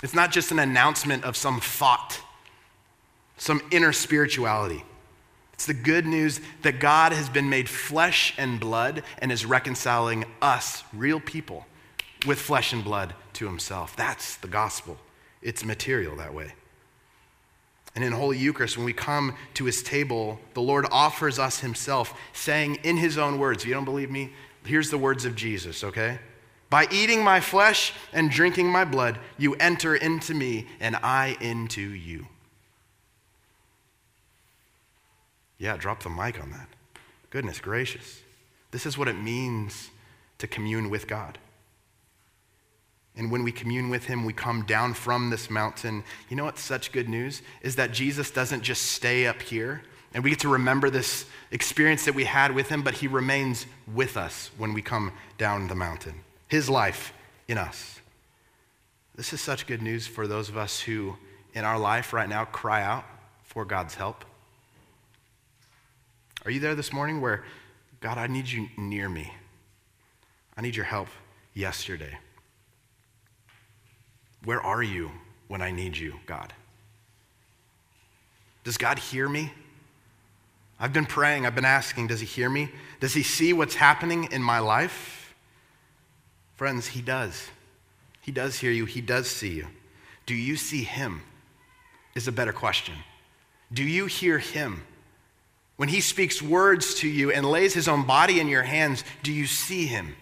it's 0.02 0.14
not 0.14 0.32
just 0.32 0.52
an 0.52 0.60
announcement 0.60 1.24
of 1.24 1.38
some 1.38 1.62
thought, 1.62 2.20
some 3.38 3.62
inner 3.72 3.94
spirituality. 3.94 4.84
It's 5.54 5.66
the 5.66 5.74
good 5.74 6.06
news 6.06 6.42
that 6.64 6.80
God 6.80 7.14
has 7.14 7.30
been 7.30 7.50
made 7.50 7.70
flesh 7.70 8.34
and 8.38 8.60
blood 8.60 9.04
and 9.20 9.32
is 9.32 9.46
reconciling 9.46 10.26
us, 10.42 10.84
real 10.92 11.22
people, 11.22 11.66
with 12.26 12.40
flesh 12.40 12.74
and 12.74 12.84
blood 12.84 13.14
to 13.34 13.46
himself. 13.46 13.96
That's 13.96 14.36
the 14.38 14.48
gospel. 14.48 14.98
It's 15.42 15.64
material 15.64 16.18
that 16.18 16.34
way. 16.34 16.54
And 17.96 18.04
in 18.04 18.12
Holy 18.12 18.38
Eucharist, 18.38 18.76
when 18.76 18.86
we 18.86 18.94
come 18.94 19.36
to 19.54 19.66
his 19.66 19.84
table, 19.84 20.40
the 20.56 20.62
Lord 20.62 20.88
offers 20.92 21.38
us 21.38 21.60
himself, 21.60 22.20
saying 22.34 22.80
in 22.84 22.98
his 22.98 23.18
own 23.18 23.38
words, 23.38 23.64
if 23.64 23.68
you 23.68 23.74
don't 23.74 23.86
believe 23.86 24.10
me, 24.10 24.34
here's 24.66 24.90
the 24.90 24.98
words 24.98 25.26
of 25.26 25.36
Jesus, 25.36 25.84
okay? 25.84 26.20
By 26.70 26.88
eating 26.90 27.24
my 27.24 27.40
flesh 27.40 27.94
and 28.12 28.32
drinking 28.32 28.68
my 28.68 28.84
blood, 28.84 29.20
you 29.38 29.54
enter 29.56 29.96
into 29.96 30.34
me 30.34 30.68
and 30.80 30.96
I 30.96 31.38
into 31.40 31.82
you. 31.82 32.28
Yeah, 35.60 35.78
drop 35.78 36.02
the 36.02 36.10
mic 36.10 36.42
on 36.42 36.50
that. 36.52 36.68
Goodness 37.30 37.60
gracious. 37.60 38.22
This 38.72 38.88
is 38.88 38.98
what 38.98 39.08
it 39.08 39.14
means 39.14 39.92
to 40.40 40.48
commune 40.48 40.90
with 40.90 41.08
God. 41.08 41.38
And 43.16 43.32
when 43.32 43.44
we 43.44 43.52
commune 43.52 43.90
with 43.90 44.06
him, 44.06 44.26
we 44.26 44.34
come 44.34 44.66
down 44.66 44.94
from 44.94 45.30
this 45.30 45.50
mountain. 45.50 46.04
You 46.30 46.36
know 46.36 46.46
what's 46.46 46.62
such 46.62 46.92
good 46.92 47.08
news? 47.08 47.42
Is 47.62 47.76
that 47.76 47.92
Jesus 47.92 48.32
doesn't 48.32 48.64
just 48.64 48.82
stay 48.84 49.28
up 49.28 49.42
here 49.42 49.84
and 50.14 50.24
we 50.24 50.30
get 50.30 50.40
to 50.40 50.50
remember 50.50 50.90
this 50.90 51.26
experience 51.52 52.06
that 52.06 52.14
we 52.14 52.24
had 52.24 52.54
with 52.54 52.70
him, 52.70 52.84
but 52.84 52.94
he 52.96 53.08
remains 53.08 53.66
with 53.94 54.16
us 54.16 54.52
when 54.58 54.74
we 54.74 54.82
come 54.82 55.12
down 55.38 55.68
the 55.68 55.76
mountain. 55.76 56.14
His 56.48 56.70
life 56.70 57.14
in 57.48 57.58
us. 57.58 58.00
This 59.16 59.34
is 59.34 59.42
such 59.42 59.66
good 59.66 59.82
news 59.82 60.06
for 60.06 60.28
those 60.28 60.50
of 60.50 60.58
us 60.58 60.80
who, 60.80 61.16
in 61.54 61.66
our 61.66 61.80
life 61.80 62.14
right 62.14 62.30
now, 62.30 62.46
cry 62.46 62.84
out 62.84 63.06
for 63.44 63.66
God's 63.66 63.96
help. 63.96 64.24
Are 66.46 66.52
you 66.52 66.60
there 66.60 66.76
this 66.76 66.94
morning 66.94 67.22
where, 67.22 67.44
God, 68.00 68.18
I 68.18 68.28
need 68.28 68.50
you 68.50 68.70
near 68.78 69.10
me? 69.10 69.34
I 70.56 70.62
need 70.62 70.76
your 70.76 70.86
help 70.86 71.08
yesterday. 71.54 72.18
Where 74.46 74.62
are 74.62 74.84
you 74.84 75.12
when 75.48 75.62
I 75.62 75.72
need 75.72 75.98
you, 75.98 76.16
God? 76.26 76.54
Does 78.64 78.78
God 78.78 79.00
hear 79.00 79.28
me? 79.28 79.52
I've 80.80 80.94
been 80.94 81.06
praying, 81.06 81.46
I've 81.46 81.56
been 81.56 81.66
asking, 81.66 82.08
does 82.08 82.20
he 82.20 82.26
hear 82.26 82.50
me? 82.50 82.70
Does 83.00 83.14
he 83.14 83.24
see 83.24 83.54
what's 83.54 83.76
happening 83.76 84.30
in 84.32 84.42
my 84.42 84.60
life? 84.60 85.34
Friends, 86.56 86.88
he 86.88 87.02
does. 87.02 87.48
He 88.22 88.32
does 88.32 88.60
hear 88.60 88.72
you, 88.72 88.86
he 88.86 89.02
does 89.02 89.30
see 89.30 89.52
you. 89.52 89.68
Do 90.26 90.36
you 90.36 90.56
see 90.56 90.84
him? 90.84 91.22
Is 92.16 92.28
a 92.28 92.32
better 92.32 92.54
question. 92.54 92.96
Do 93.72 93.84
you 93.84 94.06
hear 94.06 94.40
him? 94.40 94.84
When 95.78 95.90
he 95.90 96.00
speaks 96.00 96.42
words 96.42 96.96
to 96.96 97.08
you 97.08 97.32
and 97.32 97.46
lays 97.46 97.74
his 97.74 97.88
own 97.88 98.06
body 98.06 98.40
in 98.40 98.48
your 98.48 98.62
hands, 98.64 99.04
do 99.24 99.34
you 99.34 99.48
see 99.48 99.88
him? 99.88 100.16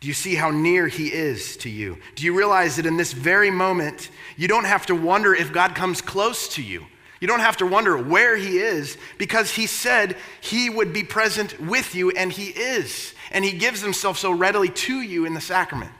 Do 0.00 0.08
you 0.08 0.14
see 0.14 0.34
how 0.34 0.50
near 0.50 0.88
he 0.88 1.12
is 1.12 1.58
to 1.58 1.68
you? 1.68 1.98
Do 2.14 2.24
you 2.24 2.36
realize 2.36 2.76
that 2.76 2.86
in 2.86 2.96
this 2.96 3.12
very 3.12 3.50
moment, 3.50 4.10
you 4.36 4.48
don't 4.48 4.64
have 4.64 4.86
to 4.86 4.94
wonder 4.94 5.34
if 5.34 5.52
God 5.52 5.74
comes 5.74 6.00
close 6.00 6.48
to 6.54 6.62
you? 6.62 6.86
You 7.20 7.28
don't 7.28 7.40
have 7.40 7.58
to 7.58 7.66
wonder 7.66 7.98
where 7.98 8.34
he 8.34 8.58
is 8.58 8.96
because 9.18 9.50
he 9.50 9.66
said 9.66 10.16
he 10.40 10.70
would 10.70 10.94
be 10.94 11.04
present 11.04 11.60
with 11.60 11.94
you, 11.94 12.10
and 12.12 12.32
he 12.32 12.46
is. 12.46 13.14
And 13.30 13.44
he 13.44 13.52
gives 13.52 13.82
himself 13.82 14.16
so 14.16 14.32
readily 14.32 14.70
to 14.70 15.02
you 15.02 15.26
in 15.26 15.34
the 15.34 15.40
sacrament. 15.40 15.92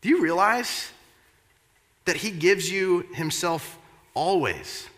Do 0.00 0.08
you 0.08 0.20
realize 0.20 0.90
that 2.04 2.16
he 2.16 2.32
gives 2.32 2.70
you 2.70 3.06
himself 3.14 3.78
always 4.14 4.88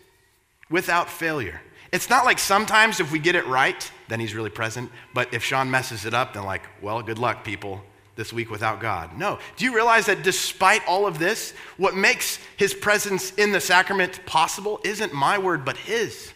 without 0.71 1.07
failure? 1.07 1.61
It's 1.91 2.09
not 2.09 2.25
like 2.25 2.39
sometimes 2.39 2.99
if 2.99 3.11
we 3.11 3.19
get 3.19 3.35
it 3.35 3.45
right, 3.45 3.91
then 4.11 4.19
he's 4.19 4.35
really 4.35 4.49
present. 4.49 4.91
But 5.13 5.33
if 5.33 5.43
Sean 5.43 5.71
messes 5.71 6.05
it 6.05 6.13
up, 6.13 6.33
then, 6.33 6.43
like, 6.43 6.63
well, 6.81 7.01
good 7.01 7.17
luck, 7.17 7.43
people, 7.43 7.81
this 8.15 8.33
week 8.33 8.51
without 8.51 8.81
God. 8.81 9.17
No. 9.17 9.39
Do 9.55 9.65
you 9.65 9.73
realize 9.73 10.05
that 10.07 10.21
despite 10.21 10.85
all 10.87 11.07
of 11.07 11.17
this, 11.17 11.53
what 11.77 11.95
makes 11.95 12.39
his 12.57 12.73
presence 12.73 13.31
in 13.35 13.51
the 13.51 13.61
sacrament 13.61 14.25
possible 14.25 14.81
isn't 14.83 15.13
my 15.13 15.37
word, 15.37 15.63
but 15.63 15.77
his? 15.77 16.33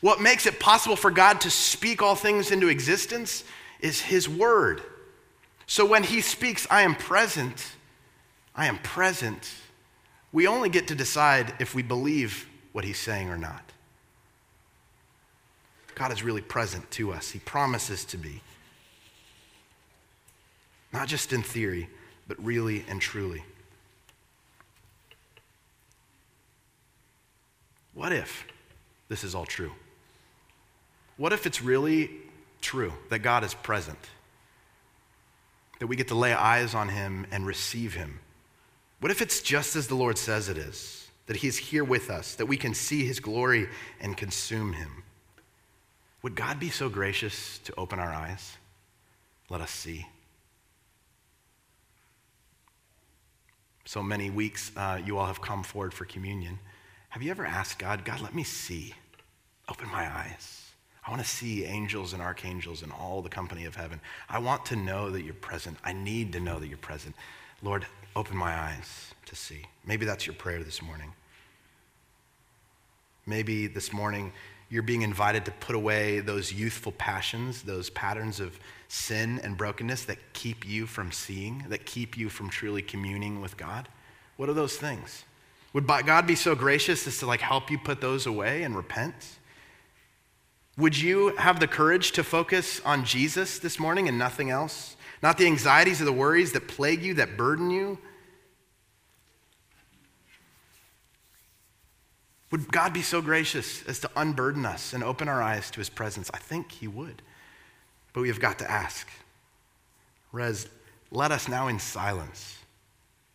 What 0.00 0.20
makes 0.20 0.46
it 0.46 0.60
possible 0.60 0.96
for 0.96 1.10
God 1.10 1.40
to 1.40 1.50
speak 1.50 2.02
all 2.02 2.14
things 2.14 2.50
into 2.50 2.68
existence 2.68 3.42
is 3.80 4.00
his 4.00 4.28
word. 4.28 4.82
So 5.66 5.84
when 5.84 6.02
he 6.02 6.20
speaks, 6.20 6.66
I 6.70 6.82
am 6.82 6.94
present, 6.94 7.72
I 8.54 8.66
am 8.66 8.78
present, 8.78 9.52
we 10.32 10.46
only 10.46 10.68
get 10.68 10.88
to 10.88 10.94
decide 10.94 11.54
if 11.58 11.74
we 11.74 11.82
believe 11.82 12.48
what 12.72 12.84
he's 12.84 12.98
saying 12.98 13.28
or 13.28 13.38
not. 13.38 13.62
God 15.98 16.12
is 16.12 16.22
really 16.22 16.40
present 16.40 16.88
to 16.92 17.12
us. 17.12 17.30
He 17.30 17.40
promises 17.40 18.04
to 18.06 18.16
be. 18.16 18.40
Not 20.92 21.08
just 21.08 21.32
in 21.32 21.42
theory, 21.42 21.88
but 22.28 22.42
really 22.42 22.84
and 22.88 23.00
truly. 23.00 23.42
What 27.94 28.12
if 28.12 28.46
this 29.08 29.24
is 29.24 29.34
all 29.34 29.44
true? 29.44 29.72
What 31.16 31.32
if 31.32 31.46
it's 31.46 31.60
really 31.60 32.10
true 32.60 32.92
that 33.10 33.18
God 33.18 33.42
is 33.42 33.54
present? 33.54 33.98
That 35.80 35.88
we 35.88 35.96
get 35.96 36.08
to 36.08 36.14
lay 36.14 36.32
eyes 36.32 36.76
on 36.76 36.90
him 36.90 37.26
and 37.32 37.44
receive 37.44 37.94
him? 37.94 38.20
What 39.00 39.10
if 39.10 39.20
it's 39.20 39.42
just 39.42 39.74
as 39.74 39.88
the 39.88 39.96
Lord 39.96 40.16
says 40.16 40.48
it 40.48 40.58
is? 40.58 41.08
That 41.26 41.38
he's 41.38 41.56
here 41.56 41.82
with 41.82 42.08
us, 42.08 42.36
that 42.36 42.46
we 42.46 42.56
can 42.56 42.72
see 42.72 43.04
his 43.04 43.18
glory 43.18 43.68
and 44.00 44.16
consume 44.16 44.74
him? 44.74 45.02
Would 46.22 46.34
God 46.34 46.58
be 46.58 46.70
so 46.70 46.88
gracious 46.88 47.58
to 47.60 47.74
open 47.76 47.98
our 47.98 48.12
eyes? 48.12 48.56
Let 49.48 49.60
us 49.60 49.70
see. 49.70 50.06
So 53.84 54.02
many 54.02 54.28
weeks 54.28 54.70
uh, 54.76 55.00
you 55.04 55.16
all 55.16 55.26
have 55.26 55.40
come 55.40 55.62
forward 55.62 55.94
for 55.94 56.04
communion. 56.04 56.58
Have 57.10 57.22
you 57.22 57.30
ever 57.30 57.46
asked 57.46 57.78
God, 57.78 58.04
God, 58.04 58.20
let 58.20 58.34
me 58.34 58.42
see? 58.42 58.94
Open 59.68 59.88
my 59.88 60.12
eyes. 60.12 60.70
I 61.06 61.10
want 61.10 61.22
to 61.22 61.28
see 61.28 61.64
angels 61.64 62.12
and 62.12 62.20
archangels 62.20 62.82
and 62.82 62.92
all 62.92 63.22
the 63.22 63.30
company 63.30 63.64
of 63.64 63.76
heaven. 63.76 63.98
I 64.28 64.40
want 64.40 64.66
to 64.66 64.76
know 64.76 65.08
that 65.08 65.22
you're 65.22 65.32
present. 65.32 65.78
I 65.82 65.94
need 65.94 66.34
to 66.34 66.40
know 66.40 66.58
that 66.58 66.68
you're 66.68 66.76
present. 66.76 67.14
Lord, 67.62 67.86
open 68.14 68.36
my 68.36 68.52
eyes 68.52 69.14
to 69.24 69.34
see. 69.34 69.62
Maybe 69.86 70.04
that's 70.04 70.26
your 70.26 70.34
prayer 70.34 70.62
this 70.62 70.82
morning. 70.82 71.12
Maybe 73.24 73.68
this 73.68 73.90
morning 73.90 74.32
you're 74.70 74.82
being 74.82 75.02
invited 75.02 75.44
to 75.46 75.50
put 75.52 75.74
away 75.74 76.20
those 76.20 76.52
youthful 76.52 76.92
passions, 76.92 77.62
those 77.62 77.90
patterns 77.90 78.40
of 78.40 78.58
sin 78.88 79.40
and 79.42 79.56
brokenness 79.56 80.04
that 80.04 80.18
keep 80.32 80.66
you 80.66 80.86
from 80.86 81.12
seeing, 81.12 81.64
that 81.68 81.86
keep 81.86 82.16
you 82.16 82.28
from 82.28 82.50
truly 82.50 82.82
communing 82.82 83.40
with 83.40 83.56
God? 83.56 83.88
What 84.36 84.48
are 84.48 84.54
those 84.54 84.76
things? 84.76 85.24
Would 85.72 85.86
God 85.86 86.26
be 86.26 86.34
so 86.34 86.54
gracious 86.54 87.06
as 87.06 87.18
to 87.18 87.26
like 87.26 87.40
help 87.40 87.70
you 87.70 87.78
put 87.78 88.00
those 88.00 88.26
away 88.26 88.62
and 88.62 88.76
repent? 88.76 89.14
Would 90.76 90.96
you 90.96 91.36
have 91.36 91.60
the 91.60 91.66
courage 91.66 92.12
to 92.12 92.24
focus 92.24 92.80
on 92.84 93.04
Jesus 93.04 93.58
this 93.58 93.78
morning 93.78 94.08
and 94.08 94.18
nothing 94.18 94.50
else? 94.50 94.96
Not 95.22 95.36
the 95.36 95.46
anxieties 95.46 96.00
or 96.00 96.04
the 96.04 96.12
worries 96.12 96.52
that 96.52 96.68
plague 96.68 97.02
you, 97.02 97.14
that 97.14 97.36
burden 97.36 97.70
you, 97.70 97.98
Would 102.50 102.72
God 102.72 102.92
be 102.92 103.02
so 103.02 103.20
gracious 103.20 103.82
as 103.86 103.98
to 104.00 104.10
unburden 104.16 104.64
us 104.64 104.92
and 104.92 105.04
open 105.04 105.28
our 105.28 105.42
eyes 105.42 105.70
to 105.72 105.80
his 105.80 105.90
presence? 105.90 106.30
I 106.32 106.38
think 106.38 106.72
he 106.72 106.88
would. 106.88 107.22
But 108.12 108.22
we 108.22 108.28
have 108.28 108.40
got 108.40 108.58
to 108.60 108.70
ask. 108.70 109.08
Rez, 110.32 110.68
let 111.10 111.30
us 111.30 111.48
now 111.48 111.68
in 111.68 111.78
silence 111.78 112.58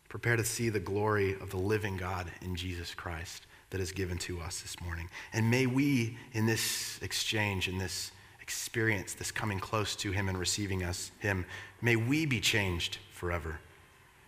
prepare 0.10 0.36
to 0.36 0.44
see 0.44 0.70
the 0.70 0.80
glory 0.80 1.34
of 1.34 1.50
the 1.50 1.58
living 1.58 1.98
God 1.98 2.32
in 2.42 2.56
Jesus 2.56 2.94
Christ 2.94 3.48
that 3.72 3.82
is 3.82 3.92
given 3.92 4.20
to 4.20 4.40
us 4.40 4.62
this 4.62 4.80
morning. 4.82 5.10
And 5.34 5.50
may 5.50 5.66
we, 5.66 6.18
in 6.34 6.46
this 6.46 7.00
exchange, 7.02 7.68
in 7.68 7.80
this 7.80 8.12
experience, 8.40 9.14
this 9.14 9.32
coming 9.32 9.60
close 9.60 9.96
to 9.96 10.12
him 10.12 10.30
and 10.30 10.38
receiving 10.38 10.84
us, 10.84 11.12
him, 11.20 11.46
may 11.82 11.96
we 11.96 12.28
be 12.28 12.40
changed 12.40 13.00
forever 13.12 13.60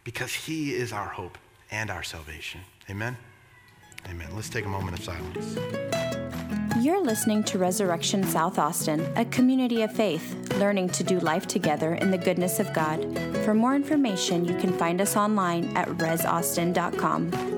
because 0.04 0.34
he 0.34 0.74
is 0.74 0.91
our 0.91 1.10
hope 1.10 1.38
and 1.69 1.91
our 1.91 2.02
salvation. 2.02 2.62
Amen. 2.89 3.17
Amen. 4.10 4.28
Let's 4.34 4.50
take 4.50 4.65
a 4.65 4.70
moment 4.70 4.98
of 4.98 5.04
silence. 5.04 5.58
You're 6.82 7.02
listening 7.02 7.44
to 7.46 7.58
Resurrection 7.58 8.24
South 8.24 8.60
Austin, 8.60 9.02
a 9.15 9.26
community 9.26 9.82
of 9.82 9.91
faith, 9.91 10.54
learning 10.58 10.89
to 10.89 11.04
do 11.04 11.20
life 11.20 11.48
together 11.48 11.96
in 11.96 12.12
the 12.12 12.18
goodness 12.18 12.60
of 12.60 12.72
God. 12.74 13.02
For 13.44 13.54
more 13.54 13.76
information, 13.76 14.46
you 14.46 14.56
can 14.58 14.72
find 14.72 15.02
us 15.02 15.15
online 15.15 15.76
at 15.76 15.88
resaustin.com. 15.88 17.55